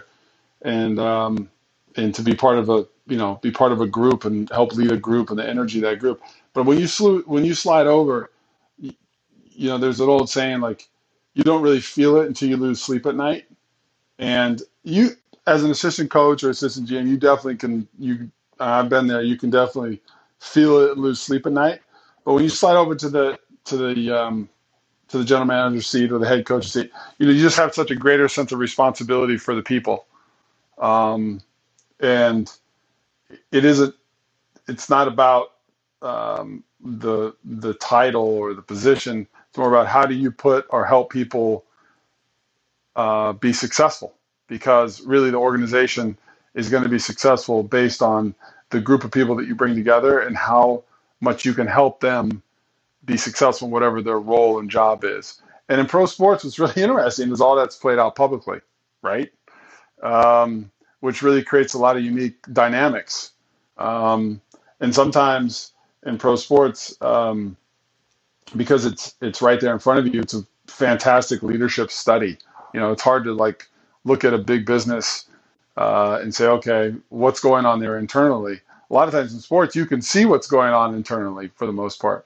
[0.63, 1.49] and um,
[1.97, 4.73] and to be part of a you know be part of a group and help
[4.75, 6.21] lead a group and the energy of that group.
[6.53, 8.31] But when you slu- when you slide over,
[8.79, 8.93] you,
[9.51, 10.87] you know there's an old saying like
[11.35, 13.45] you don't really feel it until you lose sleep at night.
[14.19, 15.11] And you,
[15.47, 17.87] as an assistant coach or assistant GM, you definitely can.
[17.99, 19.23] You, I've been there.
[19.23, 20.01] You can definitely
[20.39, 21.81] feel it, lose sleep at night.
[22.25, 24.49] But when you slide over to the to the um,
[25.09, 27.73] to the general manager seat or the head coach seat, you know you just have
[27.73, 30.05] such a greater sense of responsibility for the people.
[30.77, 31.41] Um,
[31.99, 32.51] and
[33.51, 33.95] it isn't.
[34.67, 35.53] It's not about
[36.01, 39.27] um, the the title or the position.
[39.49, 41.65] It's more about how do you put or help people
[42.95, 44.13] uh, be successful.
[44.47, 46.17] Because really, the organization
[46.53, 48.33] is going to be successful based on
[48.69, 50.83] the group of people that you bring together and how
[51.21, 52.41] much you can help them
[53.05, 55.41] be successful in whatever their role and job is.
[55.69, 58.59] And in pro sports, what's really interesting is all that's played out publicly,
[59.01, 59.31] right?
[60.03, 63.31] Um, which really creates a lot of unique dynamics.
[63.77, 64.41] Um,
[64.79, 65.71] and sometimes
[66.05, 67.55] in pro sports, um,
[68.55, 72.37] because it's it's right there in front of you, it's a fantastic leadership study.
[72.73, 73.67] You know, it's hard to like
[74.03, 75.26] look at a big business
[75.77, 78.61] uh, and say, okay, what's going on there internally?
[78.89, 81.73] a lot of times in sports, you can see what's going on internally for the
[81.73, 82.25] most part,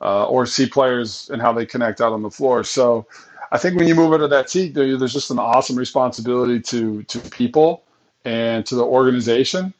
[0.00, 2.64] uh, or see players and how they connect out on the floor.
[2.64, 3.06] So
[3.52, 7.18] I think when you move into that seat, there's just an awesome responsibility to to
[7.30, 7.84] people
[8.24, 9.74] and to the organization,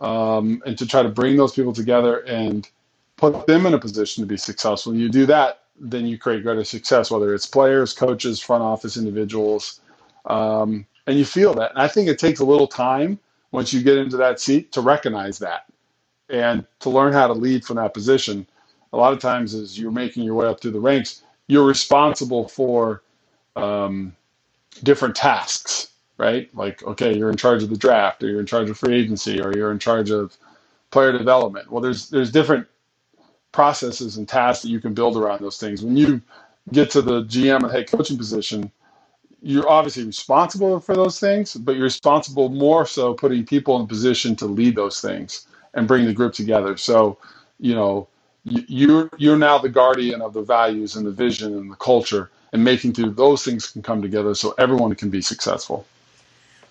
[0.00, 2.68] um, and to try to bring those people together and
[3.16, 4.92] put them in a position to be successful.
[4.92, 8.96] And you do that, then you create greater success, whether it's players, coaches, front office
[8.96, 9.80] individuals,
[10.26, 11.72] um, and you feel that.
[11.72, 13.18] And I think it takes a little time
[13.52, 15.66] once you get into that seat to recognize that
[16.30, 18.46] and to learn how to lead from that position.
[18.92, 22.48] A lot of times, as you're making your way up through the ranks, you're responsible
[22.48, 23.02] for
[23.56, 24.16] um,
[24.82, 26.54] different tasks, right?
[26.54, 29.40] Like, okay, you're in charge of the draft, or you're in charge of free agency,
[29.40, 30.36] or you're in charge of
[30.90, 31.70] player development.
[31.70, 32.66] Well, there's there's different
[33.52, 35.84] processes and tasks that you can build around those things.
[35.84, 36.22] When you
[36.72, 38.70] get to the GM and head coaching position,
[39.42, 44.36] you're obviously responsible for those things, but you're responsible more so putting people in position
[44.36, 46.76] to lead those things and bring the group together.
[46.76, 47.18] So,
[47.58, 48.08] you know,
[48.44, 52.64] you're you're now the guardian of the values and the vision and the culture, and
[52.64, 55.86] making through those things can come together so everyone can be successful.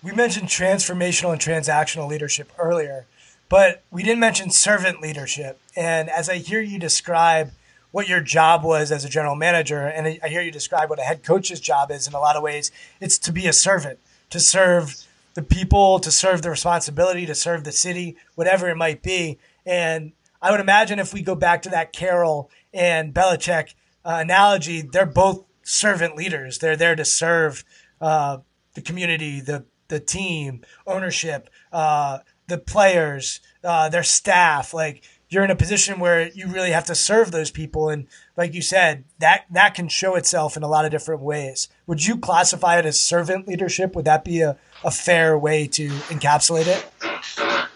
[0.02, 3.06] We mentioned transformational and transactional leadership earlier,
[3.48, 5.60] but we didn't mention servant leadership.
[5.76, 7.52] And as I hear you describe
[7.90, 11.02] what your job was as a general manager, and I hear you describe what a
[11.02, 12.70] head coach's job is in a lot of ways,
[13.00, 13.98] it's to be a servant,
[14.30, 19.02] to serve the people, to serve the responsibility, to serve the city, whatever it might
[19.02, 19.38] be.
[19.64, 20.12] And
[20.42, 23.74] I would imagine if we go back to that Carroll and Belichick
[24.04, 26.58] uh, analogy, they're both servant leaders.
[26.58, 27.64] They're there to serve
[28.00, 28.38] uh,
[28.74, 34.72] the community, the the team, ownership, uh, the players, uh, their staff.
[34.72, 38.06] Like you're in a position where you really have to serve those people, and
[38.36, 41.68] like you said, that that can show itself in a lot of different ways.
[41.86, 43.94] Would you classify it as servant leadership?
[43.94, 47.66] Would that be a, a fair way to encapsulate it?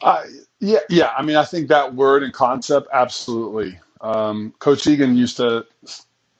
[0.00, 0.22] Uh,
[0.60, 1.12] yeah, yeah.
[1.18, 3.78] I mean, I think that word and concept, absolutely.
[4.00, 5.66] Um, Coach Egan used to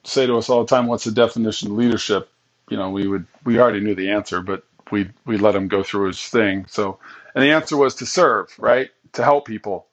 [0.05, 2.29] say to us all the time, "What's the definition of leadership?"
[2.69, 5.83] You know, we would we already knew the answer, but we we let him go
[5.83, 6.65] through his thing.
[6.69, 6.99] So,
[7.35, 8.89] and the answer was to serve, right?
[9.13, 9.87] To help people,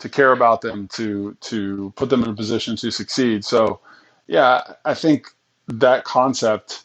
[0.00, 3.44] to care about them, to to put them in a position to succeed.
[3.44, 3.80] So,
[4.28, 5.28] yeah, I think
[5.68, 6.84] that concept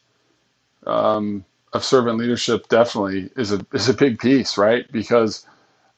[0.87, 4.91] um, of servant leadership definitely is a is a big piece, right?
[4.91, 5.45] Because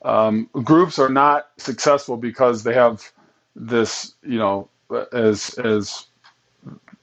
[0.04, 3.12] um, groups are not successful because they have
[3.56, 4.70] this, you know,
[5.14, 6.08] as as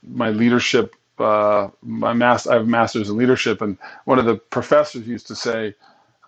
[0.02, 4.36] my leadership, uh, my master, I have a master's in leadership, and one of the
[4.36, 5.74] professors used to say,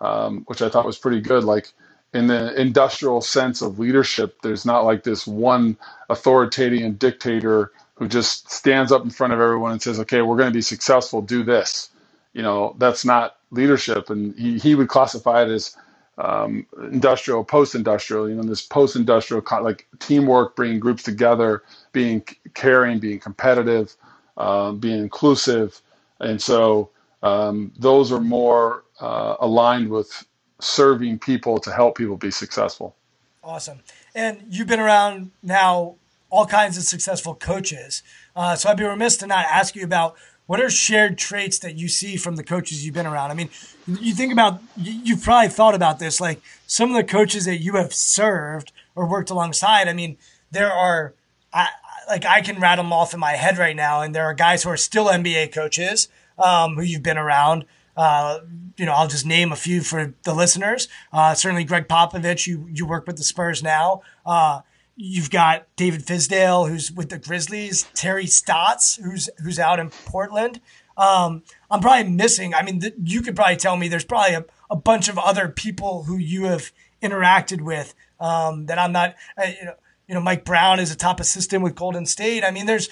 [0.01, 1.73] um, which I thought was pretty good, like
[2.13, 5.77] in the industrial sense of leadership, there's not like this one
[6.09, 10.49] authoritarian dictator who just stands up in front of everyone and says, "Okay, we're going
[10.49, 11.21] to be successful.
[11.21, 11.89] Do this."
[12.33, 15.75] You know, that's not leadership, and he, he would classify it as
[16.17, 18.29] um, industrial, post-industrial.
[18.29, 22.21] You know, this post-industrial like teamwork, bringing groups together, being
[22.53, 23.95] caring, being competitive,
[24.37, 25.81] uh, being inclusive,
[26.19, 26.89] and so
[27.23, 30.25] um, those are more uh, aligned with
[30.59, 32.95] serving people to help people be successful.
[33.43, 33.79] Awesome,
[34.15, 35.95] and you've been around now
[36.29, 38.03] all kinds of successful coaches.
[38.35, 40.15] Uh, so I'd be remiss to not ask you about
[40.47, 43.31] what are shared traits that you see from the coaches you've been around?
[43.31, 43.49] I mean,
[43.85, 47.75] you think about, you've probably thought about this, like some of the coaches that you
[47.75, 49.87] have served or worked alongside.
[49.87, 50.17] I mean,
[50.49, 51.13] there are,
[51.53, 51.67] I,
[52.07, 54.63] like I can rattle them off in my head right now, and there are guys
[54.63, 56.07] who are still NBA coaches
[56.39, 57.65] um, who you've been around.
[57.97, 58.39] Uh,
[58.77, 60.87] you know, I'll just name a few for the listeners.
[61.11, 62.47] Uh, certainly, Gregg Popovich.
[62.47, 64.01] You you work with the Spurs now.
[64.25, 64.61] Uh,
[64.99, 70.59] You've got David Fizdale, who's with the Grizzlies, Terry Stotts, who's who's out in Portland.
[70.97, 72.55] Um, I'm probably missing.
[72.55, 75.49] I mean, th- you could probably tell me there's probably a, a bunch of other
[75.49, 79.13] people who you have interacted with um, that I'm not.
[79.37, 79.73] Uh, you know,
[80.07, 82.43] you know, Mike Brown is a top assistant with Golden State.
[82.43, 82.89] I mean, there's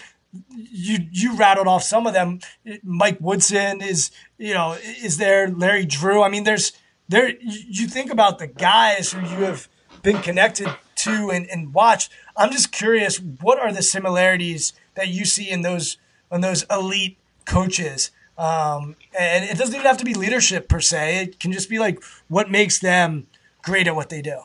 [0.56, 2.40] you you rattled off some of them.
[2.84, 5.50] Mike Woodson is you know is there.
[5.50, 6.24] Larry Drew.
[6.24, 6.74] I mean, there's
[7.08, 7.34] there.
[7.40, 9.68] You think about the guys who you have
[10.02, 12.12] been connected to and, and watched.
[12.38, 15.98] I'm just curious, what are the similarities that you see in those
[16.32, 18.12] in those elite coaches?
[18.38, 21.22] Um, and it doesn't even have to be leadership per se.
[21.24, 23.28] It can just be like what makes them
[23.62, 24.42] great at what they do.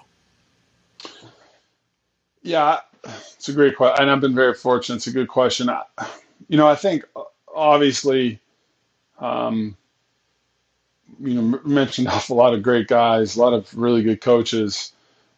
[2.43, 4.97] Yeah, it's a great question, and I've been very fortunate.
[4.97, 5.71] It's a good question.
[6.49, 7.05] You know, I think
[7.55, 8.41] obviously,
[9.19, 9.77] um,
[11.21, 14.93] you know, mentioned off a lot of great guys, a lot of really good coaches.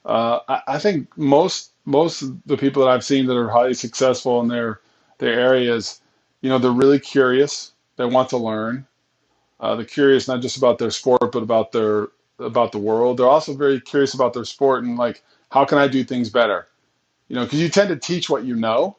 [0.05, 3.75] Uh, I, I, think most most of the people that I've seen that are highly
[3.75, 4.81] successful in their
[5.19, 6.01] their areas,
[6.41, 7.73] you know, they're really curious.
[7.97, 8.87] They want to learn.
[9.61, 12.09] Uh, they're curious not just about their sport, but about their
[12.41, 13.17] about the world.
[13.17, 16.67] They're also very curious about their sport and like, how can I do things better?
[17.33, 18.99] You know, because you tend to teach what you know.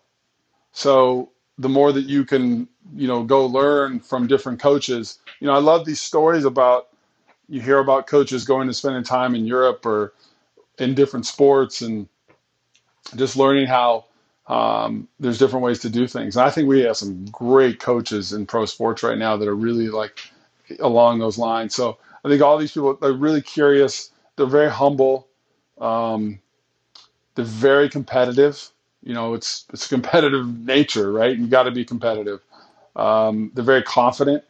[0.71, 1.29] So
[1.59, 5.19] the more that you can, you know, go learn from different coaches.
[5.39, 6.87] You know, I love these stories about
[7.47, 10.13] you hear about coaches going to spending time in Europe or
[10.79, 12.09] in different sports and
[13.15, 14.05] just learning how
[14.47, 16.35] um, there's different ways to do things.
[16.35, 19.55] And I think we have some great coaches in pro sports right now that are
[19.55, 20.17] really like
[20.79, 21.75] along those lines.
[21.75, 24.09] So I think all these people are really curious.
[24.37, 25.27] They're very humble.
[25.79, 26.39] Um,
[27.35, 28.69] they're very competitive.
[29.03, 31.37] You know, it's it's competitive nature, right?
[31.37, 32.41] You got to be competitive.
[32.95, 34.43] Um, they're very confident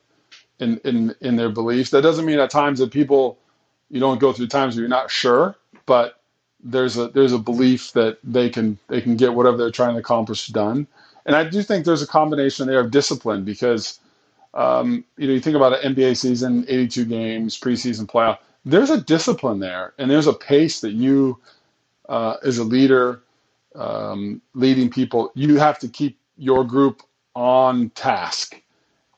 [0.60, 1.92] in, in in their beliefs.
[1.92, 3.38] That doesn't mean at times that people
[3.90, 5.56] you don't go through times where you're not sure,
[5.86, 6.20] but
[6.64, 10.00] there's a there's a belief that they can they can get whatever they're trying to
[10.00, 10.88] accomplish done.
[11.26, 14.00] And I do think there's a combination there of discipline because
[14.54, 18.40] um, you know you think about an NBA season, 82 games, preseason playoff.
[18.66, 21.40] There's a discipline there, and there's a pace that you,
[22.10, 23.24] uh, as a leader,
[23.76, 27.04] um, leading people, you have to keep your group
[27.36, 28.62] on task.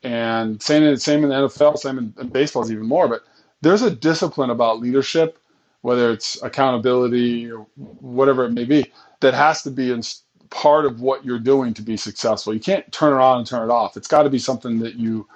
[0.04, 3.08] And same same in the NFL, same in, in baseball is even more.
[3.08, 3.24] But
[3.62, 5.40] there's a discipline about leadership
[5.86, 7.68] whether it's accountability or
[8.02, 10.02] whatever it may be, that has to be in
[10.50, 12.56] part of what you're doing to be successful.
[12.56, 13.96] You can't turn it on and turn it off.
[13.96, 15.28] It's got to be something that you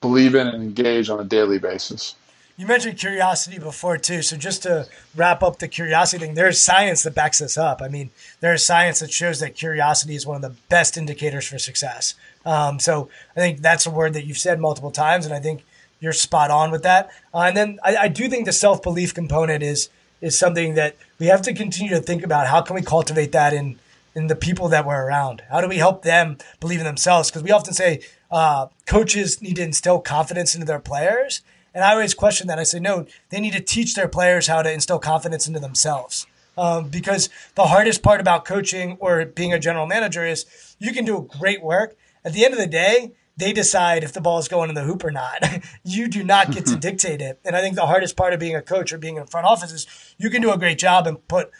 [0.00, 2.16] believe in and engage on a daily basis.
[2.60, 4.20] You mentioned curiosity before too.
[4.20, 4.86] So just to
[5.16, 7.80] wrap up the curiosity thing, there's science that backs this up.
[7.80, 11.58] I mean, there's science that shows that curiosity is one of the best indicators for
[11.58, 12.16] success.
[12.44, 15.64] Um, so I think that's a word that you've said multiple times, and I think
[16.00, 17.08] you're spot on with that.
[17.32, 19.88] Uh, and then I, I do think the self belief component is
[20.20, 22.48] is something that we have to continue to think about.
[22.48, 23.80] How can we cultivate that in
[24.14, 25.42] in the people that we're around?
[25.48, 27.30] How do we help them believe in themselves?
[27.30, 31.40] Because we often say uh, coaches need to instill confidence into their players,
[31.74, 32.58] and I always question that.
[32.58, 36.26] I say no, they need to teach their players how to instill confidence into themselves.
[36.58, 40.46] Um, because the hardest part about coaching or being a general manager is
[40.78, 41.96] you can do great work.
[42.24, 44.82] At the end of the day, they decide if the ball is going in the
[44.82, 45.42] hoop or not.
[45.84, 47.40] you do not get to dictate it.
[47.44, 49.72] And I think the hardest part of being a coach or being in front office
[49.72, 49.86] is
[50.18, 51.50] you can do a great job and put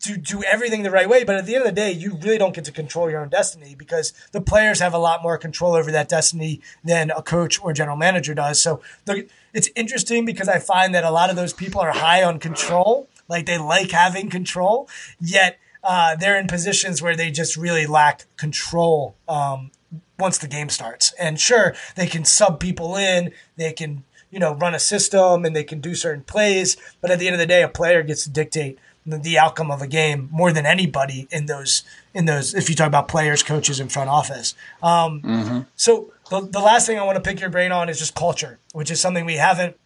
[0.00, 2.36] do do everything the right way, but at the end of the day, you really
[2.36, 5.74] don't get to control your own destiny because the players have a lot more control
[5.74, 8.60] over that destiny than a coach or general manager does.
[8.60, 12.22] So the, it's interesting because I find that a lot of those people are high
[12.22, 14.88] on control, like they like having control,
[15.20, 19.70] yet uh, they're in positions where they just really lack control um,
[20.18, 21.14] once the game starts.
[21.18, 25.56] And sure, they can sub people in, they can, you know, run a system and
[25.56, 28.24] they can do certain plays, but at the end of the day, a player gets
[28.24, 28.78] to dictate
[29.10, 31.82] the outcome of a game more than anybody in those
[32.14, 35.60] in those if you talk about players coaches and front office um, mm-hmm.
[35.76, 38.58] so the, the last thing i want to pick your brain on is just culture
[38.72, 39.76] which is something we haven't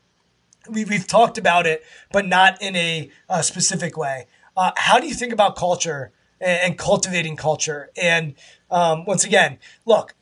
[0.69, 5.07] we, we've talked about it but not in a, a specific way uh, how do
[5.07, 6.11] you think about culture
[6.41, 8.35] and, and cultivating culture and
[8.71, 10.15] um, once again look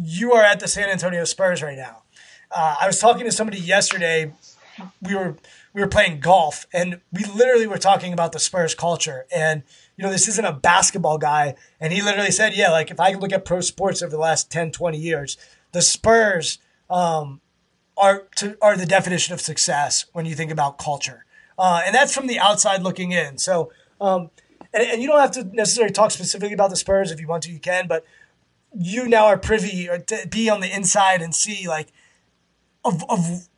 [0.00, 2.02] you are at the San Antonio Spurs right now.
[2.50, 4.32] Uh, I was talking to somebody yesterday.
[5.02, 5.36] We were
[5.78, 9.26] we were playing golf, and we literally were talking about the Spurs culture.
[9.32, 9.62] And
[9.96, 13.12] you know, this isn't a basketball guy, and he literally said, "Yeah, like if I
[13.12, 15.36] look at pro sports over the last 10, 20 years,
[15.70, 16.58] the Spurs
[16.90, 17.40] um,
[17.96, 21.24] are to, are the definition of success when you think about culture,
[21.56, 23.38] uh, and that's from the outside looking in.
[23.38, 23.70] So."
[24.00, 24.30] Um,
[24.74, 27.44] and, and you don't have to necessarily talk specifically about the Spurs if you want
[27.44, 28.04] to, you can, but
[28.76, 31.88] you now are privy or to be on the inside and see like
[32.84, 33.48] of, of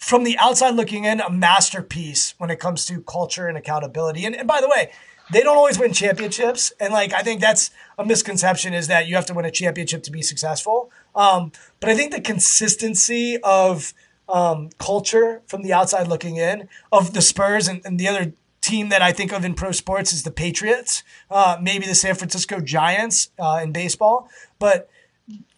[0.00, 4.24] from the outside looking in a masterpiece when it comes to culture and accountability.
[4.24, 4.90] And, and by the way
[5.32, 6.72] they don't always win championships.
[6.80, 10.02] And like i think that's a misconception is that you have to win a championship
[10.04, 10.90] to be successful.
[11.14, 13.94] Um, but i think the consistency of
[14.28, 18.90] um, culture from the outside looking in of the spurs and, and the other team
[18.90, 22.60] that I think of in pro sports is the Patriots, uh, maybe the San Francisco
[22.60, 24.28] Giants uh, in baseball,
[24.58, 24.88] but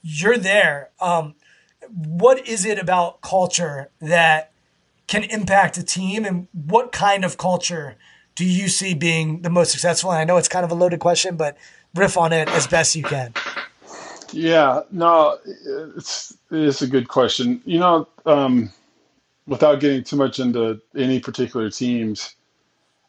[0.02, 0.90] you're there.
[1.00, 1.34] Um,
[1.88, 4.52] what is it about culture that
[5.06, 7.96] can impact a team, and what kind of culture
[8.34, 10.10] do you see being the most successful?
[10.10, 11.56] And I know it's kind of a loaded question, but
[11.94, 13.34] riff on it as best you can.
[14.32, 15.38] Yeah, no,
[15.96, 17.60] it's it's a good question.
[17.66, 18.72] You know, um,
[19.46, 22.34] without getting too much into any particular teams,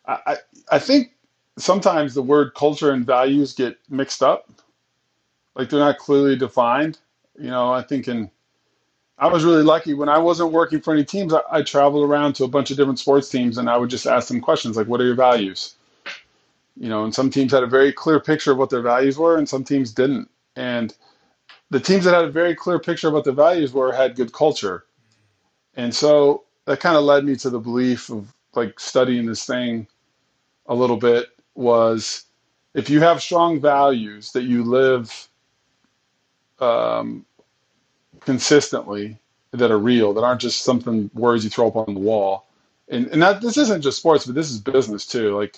[0.06, 0.38] I,
[0.70, 1.12] I think
[1.58, 4.50] sometimes the word culture and values get mixed up.
[5.56, 7.00] Like they're not clearly defined.
[7.40, 8.30] You know, I think in
[9.18, 11.34] I was really lucky when I wasn't working for any teams.
[11.34, 14.08] I, I traveled around to a bunch of different sports teams, and I would just
[14.08, 15.76] ask them questions like, "What are your values?"
[16.76, 19.38] You know, and some teams had a very clear picture of what their values were,
[19.38, 20.30] and some teams didn't.
[20.56, 20.96] And
[21.70, 24.34] the teams that had a very clear picture of what their values were had good
[24.34, 24.86] culture.
[25.76, 29.88] And so that kind of led me to the belief of like studying this thing
[30.68, 32.26] a little bit was
[32.74, 35.28] if you have strong values that you live
[36.60, 37.26] um,
[38.26, 39.18] consistently
[39.52, 42.48] that are real, that aren't just something words you throw up on the wall.
[42.90, 45.36] And and that this isn't just sports, but this is business too.
[45.38, 45.58] Like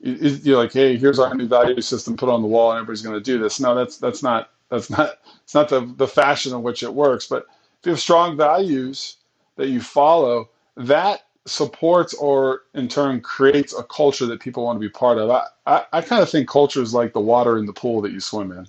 [0.00, 3.14] you're like, hey, here's our new value system, put on the wall, and everybody's going
[3.14, 3.60] to do this.
[3.60, 7.26] No, that's that's not that's not it's not the the fashion in which it works.
[7.26, 7.46] But
[7.80, 9.16] if you have strong values
[9.56, 14.80] that you follow, that supports or in turn creates a culture that people want to
[14.80, 15.30] be part of.
[15.30, 18.12] I, I, I kind of think culture is like the water in the pool that
[18.12, 18.64] you swim in.
[18.64, 18.68] Mm.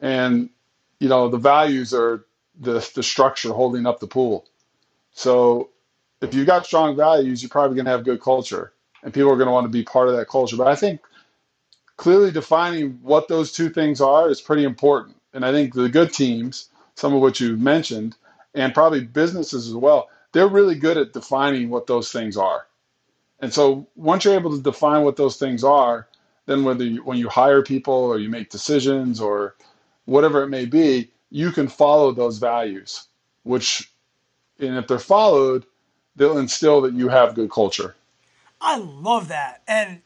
[0.00, 0.50] And,
[1.00, 2.24] you know, the values are
[2.58, 4.46] the, the structure holding up the pool.
[5.12, 5.70] So
[6.20, 8.72] if you've got strong values, you're probably going to have good culture
[9.02, 10.56] and people are going to want to be part of that culture.
[10.56, 11.00] But I think
[11.96, 15.16] clearly defining what those two things are is pretty important.
[15.32, 18.16] And I think the good teams, some of which you've mentioned,
[18.54, 22.66] and probably businesses as well, they're really good at defining what those things are.
[23.40, 26.08] And so once you're able to define what those things are,
[26.46, 29.54] then whether you, when you hire people or you make decisions or
[30.06, 33.06] whatever it may be, you can follow those values,
[33.42, 33.92] which,
[34.58, 35.66] and if they're followed,
[36.16, 37.94] they'll instill that you have good culture.
[38.60, 39.62] I love that.
[39.68, 40.00] And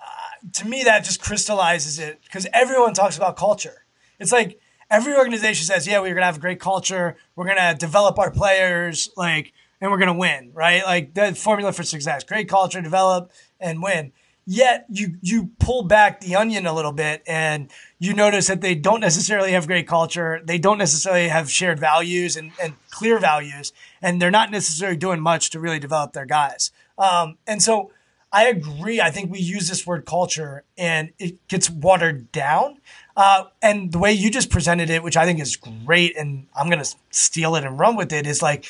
[0.00, 3.84] uh, to me, that just crystallizes it because everyone talks about culture.
[4.18, 7.16] It's like every organization says, yeah, we're going to have a great culture.
[7.36, 10.82] We're going to develop our players, like, and we're going to win, right?
[10.84, 13.30] Like the formula for success, great culture, develop
[13.60, 14.12] and win.
[14.46, 18.74] Yet you, you pull back the onion a little bit and you notice that they
[18.74, 20.42] don't necessarily have great culture.
[20.44, 23.72] They don't necessarily have shared values and, and clear values,
[24.02, 26.70] and they're not necessarily doing much to really develop their guys.
[26.98, 27.90] Um, and so
[28.34, 29.00] I agree.
[29.00, 32.78] I think we use this word culture and it gets watered down.
[33.16, 36.68] Uh, and the way you just presented it, which I think is great, and I'm
[36.68, 38.66] going to steal it and run with it, is like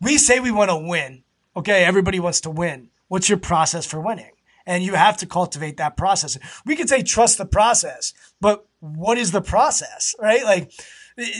[0.00, 1.22] we say we want to win.
[1.56, 2.90] Okay, everybody wants to win.
[3.08, 4.32] What's your process for winning?
[4.68, 6.38] And you have to cultivate that process.
[6.64, 10.44] We could say trust the process, but what is the process, right?
[10.44, 10.70] Like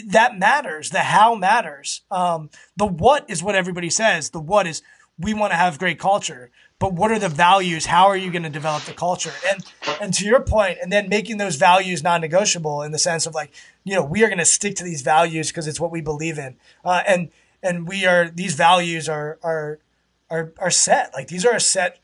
[0.07, 0.91] that matters.
[0.91, 2.01] The how matters.
[2.11, 4.31] Um, the what is what everybody says.
[4.31, 4.83] The what is
[5.19, 8.43] we want to have great culture but what are the values how are you going
[8.43, 9.65] to develop the culture and
[10.01, 13.53] and to your point and then making those values non-negotiable in the sense of like
[13.85, 16.39] you know we are going to stick to these values because it's what we believe
[16.39, 17.31] in uh, and
[17.63, 19.79] and we are these values are are
[20.31, 21.99] are are set like these are a set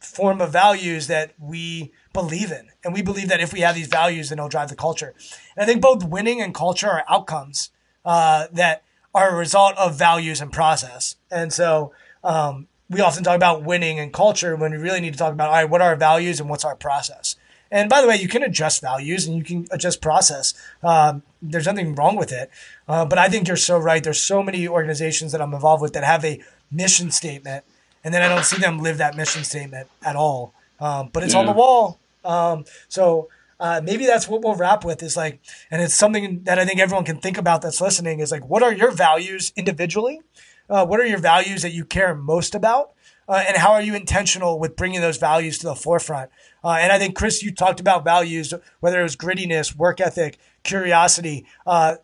[0.00, 3.86] form of values that we believe in and we believe that if we have these
[3.86, 5.14] values then it'll drive the culture
[5.56, 7.70] and i think both winning and culture are outcomes
[8.04, 8.82] uh, that
[9.14, 11.92] are a result of values and process and so
[12.24, 15.48] um, we often talk about winning and culture when we really need to talk about,
[15.48, 17.36] all right, what are our values and what's our process?
[17.70, 20.54] And by the way, you can adjust values and you can adjust process.
[20.82, 22.50] Um, there's nothing wrong with it.
[22.88, 24.02] Uh, but I think you're so right.
[24.02, 26.42] There's so many organizations that I'm involved with that have a
[26.72, 27.64] mission statement,
[28.04, 30.54] and then I don't see them live that mission statement at all.
[30.80, 31.40] Um, but it's yeah.
[31.40, 32.00] on the wall.
[32.24, 33.28] Um, so
[33.58, 35.40] uh, maybe that's what we'll wrap with is like,
[35.70, 38.62] and it's something that I think everyone can think about that's listening is like, what
[38.62, 40.20] are your values individually?
[40.68, 42.92] Uh, what are your values that you care most about?
[43.28, 46.30] Uh, and how are you intentional with bringing those values to the forefront?
[46.64, 50.38] Uh, and I think, Chris, you talked about values, whether it was grittiness, work ethic,
[50.62, 51.96] curiosity, uh,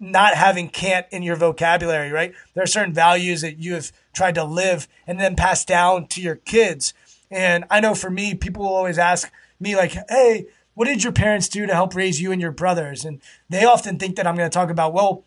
[0.00, 2.32] not having can't in your vocabulary, right?
[2.54, 6.22] There are certain values that you have tried to live and then pass down to
[6.22, 6.94] your kids.
[7.30, 9.30] And I know for me, people will always ask
[9.60, 13.04] me, like, hey, what did your parents do to help raise you and your brothers?
[13.04, 15.24] And they often think that I'm going to talk about, well,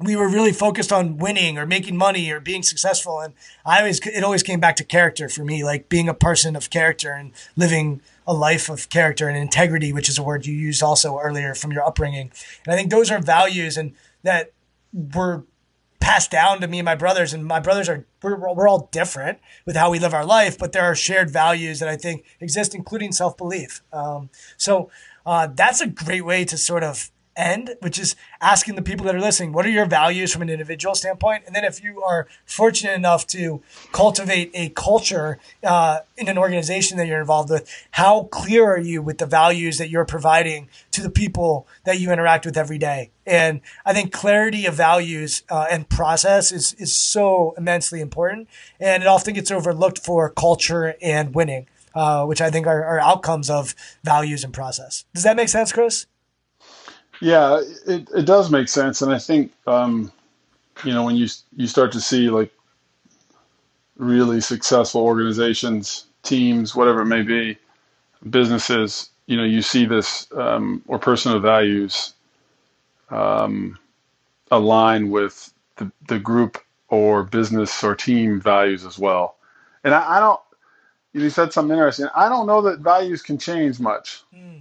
[0.00, 3.18] we were really focused on winning or making money or being successful.
[3.18, 3.34] And
[3.66, 6.70] I always, it always came back to character for me, like being a person of
[6.70, 10.82] character and living a life of character and integrity, which is a word you used
[10.82, 12.30] also earlier from your upbringing.
[12.64, 14.52] And I think those are values and that
[14.92, 15.44] were
[15.98, 17.32] passed down to me and my brothers.
[17.32, 20.72] And my brothers are, we're, we're all different with how we live our life, but
[20.72, 23.82] there are shared values that I think exist, including self belief.
[23.94, 24.28] Um,
[24.58, 24.90] so
[25.24, 29.14] uh, that's a great way to sort of end, which is asking the people that
[29.14, 31.44] are listening, what are your values from an individual standpoint?
[31.46, 33.62] And then if you are fortunate enough to
[33.92, 39.00] cultivate a culture uh, in an organization that you're involved with, how clear are you
[39.00, 43.10] with the values that you're providing to the people that you interact with every day?
[43.24, 48.48] And I think clarity of values uh, and process is, is so immensely important.
[48.80, 51.66] And it often gets overlooked for culture and winning.
[51.94, 53.74] Uh, which I think are, are outcomes of
[54.04, 55.04] values and process.
[55.14, 56.06] Does that make sense, Chris?
[57.20, 60.12] Yeah, it, it does make sense, and I think um,
[60.84, 62.52] you know when you you start to see like
[63.96, 67.58] really successful organizations, teams, whatever it may be,
[68.30, 72.14] businesses, you know, you see this um, or personal values
[73.10, 73.78] um,
[74.50, 76.58] align with the, the group
[76.88, 79.36] or business or team values as well.
[79.84, 80.40] And I, I don't.
[81.12, 82.06] You said something interesting.
[82.14, 84.22] I don't know that values can change much.
[84.34, 84.60] Mm.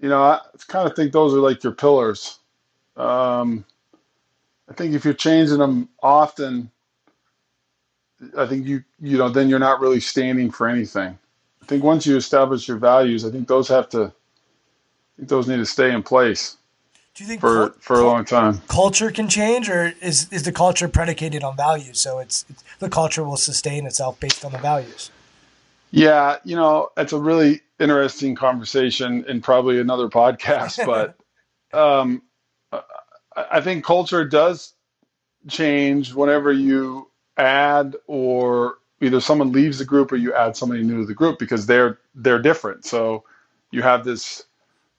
[0.00, 2.38] You know, I kind of think those are like your pillars.
[2.96, 3.64] Um,
[4.68, 6.70] I think if you're changing them often,
[8.36, 11.18] I think you you know then you're not really standing for anything.
[11.62, 14.04] I think once you establish your values, I think those have to.
[14.04, 16.56] I think those need to stay in place.
[17.14, 20.52] Do you think for for a long time culture can change, or is is the
[20.52, 22.00] culture predicated on values?
[22.00, 25.10] So it's, it's the culture will sustain itself based on the values.
[25.90, 31.16] Yeah, you know, it's a really interesting conversation and probably another podcast, but
[31.78, 32.22] um,
[33.36, 34.74] I think culture does
[35.48, 41.00] change whenever you add or either someone leaves the group or you add somebody new
[41.00, 42.84] to the group because they're they're different.
[42.84, 43.24] So
[43.70, 44.44] you have this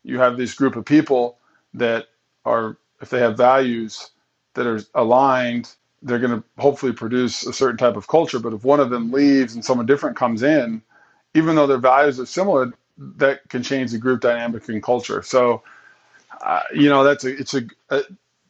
[0.03, 1.37] you have this group of people
[1.73, 2.07] that
[2.45, 4.11] are if they have values
[4.55, 8.39] that are aligned, they're going to hopefully produce a certain type of culture.
[8.39, 10.81] But if one of them leaves and someone different comes in,
[11.33, 15.21] even though their values are similar, that can change the group dynamic and culture.
[15.21, 15.63] So,
[16.41, 18.01] uh, you know, that's a it's a, a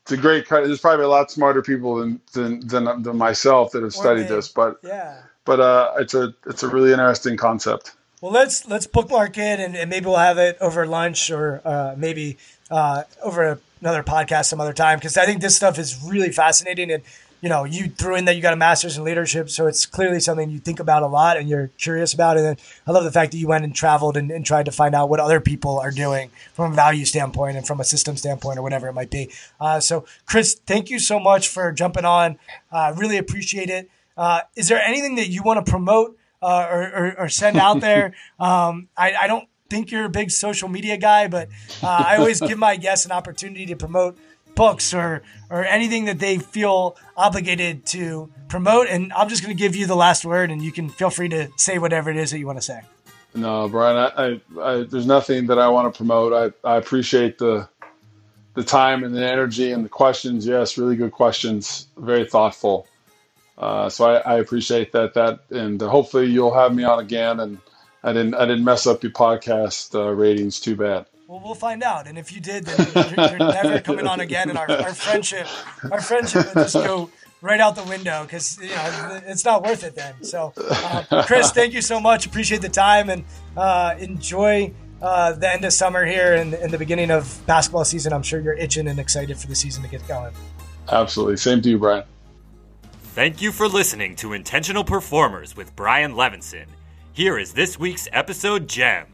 [0.03, 0.49] it's a great.
[0.49, 4.47] There's probably a lot smarter people than than than, than myself that have studied this,
[4.47, 7.93] but yeah, but uh, it's a it's a really interesting concept.
[8.21, 11.95] Well, let's let's bookmark it, and, and maybe we'll have it over lunch, or uh,
[11.95, 12.37] maybe
[12.69, 16.91] uh, over another podcast some other time, because I think this stuff is really fascinating,
[16.91, 17.03] and
[17.41, 20.19] you know, you threw in that you got a master's in leadership, so it's clearly
[20.19, 22.37] something you think about a lot and you're curious about.
[22.37, 24.93] And I love the fact that you went and traveled and, and, tried to find
[24.93, 28.59] out what other people are doing from a value standpoint and from a system standpoint
[28.59, 29.31] or whatever it might be.
[29.59, 32.37] Uh, so, Chris, thank you so much for jumping on.
[32.71, 33.89] Uh, really appreciate it.
[34.17, 37.79] Uh, is there anything that you want to promote uh, or, or, or, send out
[37.81, 38.13] there?
[38.37, 41.47] Um, I, I, don't think you're a big social media guy, but
[41.81, 44.17] uh, I always give my guests an opportunity to promote
[44.59, 48.87] books or or anything that they feel obligated to promote.
[48.87, 51.29] And I'm just going to give you the last word, and you can feel free
[51.29, 52.81] to say whatever it is that you want to say.
[53.33, 56.33] No, Brian, I, I, I there's nothing that I want to promote.
[56.33, 57.69] I, I appreciate the
[58.55, 60.45] the time and the energy and the questions.
[60.45, 62.85] Yes, really good questions, very thoughtful.
[63.57, 65.13] Uh, so I, I, appreciate that.
[65.13, 67.39] That and hopefully you'll have me on again.
[67.39, 67.59] And
[68.03, 71.05] I didn't I didn't mess up your podcast uh, ratings too bad.
[71.29, 72.07] Well, we'll find out.
[72.07, 74.49] And if you did, then you're, you're never coming on again.
[74.49, 75.45] And our, our friendship,
[75.91, 79.83] our friendship would just go right out the window because you know it's not worth
[79.83, 80.15] it then.
[80.23, 82.25] So, uh, Chris, thank you so much.
[82.25, 83.25] Appreciate the time and
[83.55, 84.73] uh, enjoy
[85.03, 88.11] uh, the end of summer here and, and, the beginning of basketball season.
[88.11, 90.33] I'm sure you're itching and excited for the season to get going.
[90.91, 91.37] Absolutely.
[91.37, 92.05] Same to you, Brian.
[93.13, 96.65] Thank you for listening to Intentional Performers with Brian Levenson.
[97.13, 99.05] Here is this week's episode gem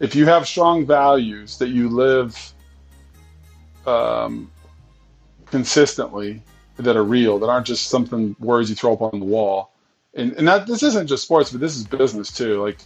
[0.00, 2.52] if you have strong values that you live
[3.86, 4.50] um,
[5.46, 6.42] consistently
[6.76, 9.72] that are real, that aren't just something words you throw up on the wall,
[10.14, 12.62] and and that this isn't just sports, but this is business too.
[12.62, 12.78] Like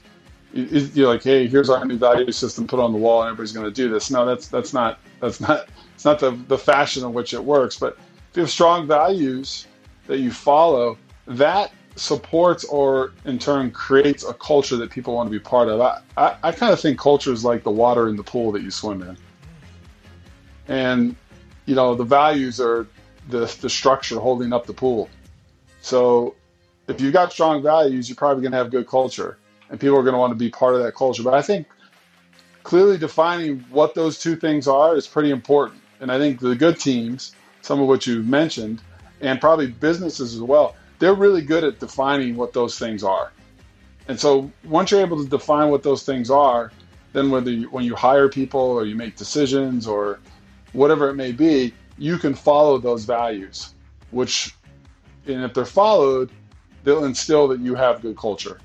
[0.52, 3.66] you're like, hey, here's our new value system put on the wall, and everybody's going
[3.66, 4.10] to do this.
[4.10, 7.78] No, that's that's not that's not it's not the the fashion in which it works.
[7.78, 7.98] But
[8.30, 9.66] if you have strong values
[10.06, 15.30] that you follow, that supports or in turn creates a culture that people want to
[15.30, 15.80] be part of.
[15.80, 18.62] I, I, I kind of think culture is like the water in the pool that
[18.62, 19.16] you swim in.
[20.68, 21.16] And,
[21.66, 22.86] you know, the values are
[23.28, 25.08] the, the structure holding up the pool.
[25.80, 26.34] So
[26.88, 29.38] if you've got strong values, you're probably going to have good culture
[29.70, 31.22] and people are going to want to be part of that culture.
[31.22, 31.66] But I think
[32.62, 35.80] clearly defining what those two things are is pretty important.
[36.00, 38.82] And I think the good teams, some of which you've mentioned,
[39.20, 43.32] and probably businesses as well, they're really good at defining what those things are.
[44.06, 46.70] And so once you're able to define what those things are,
[47.12, 50.20] then whether you, when you hire people or you make decisions or
[50.72, 53.74] whatever it may be, you can follow those values,
[54.10, 54.54] which,
[55.26, 56.30] and if they're followed,
[56.84, 58.58] they'll instill that you have good culture.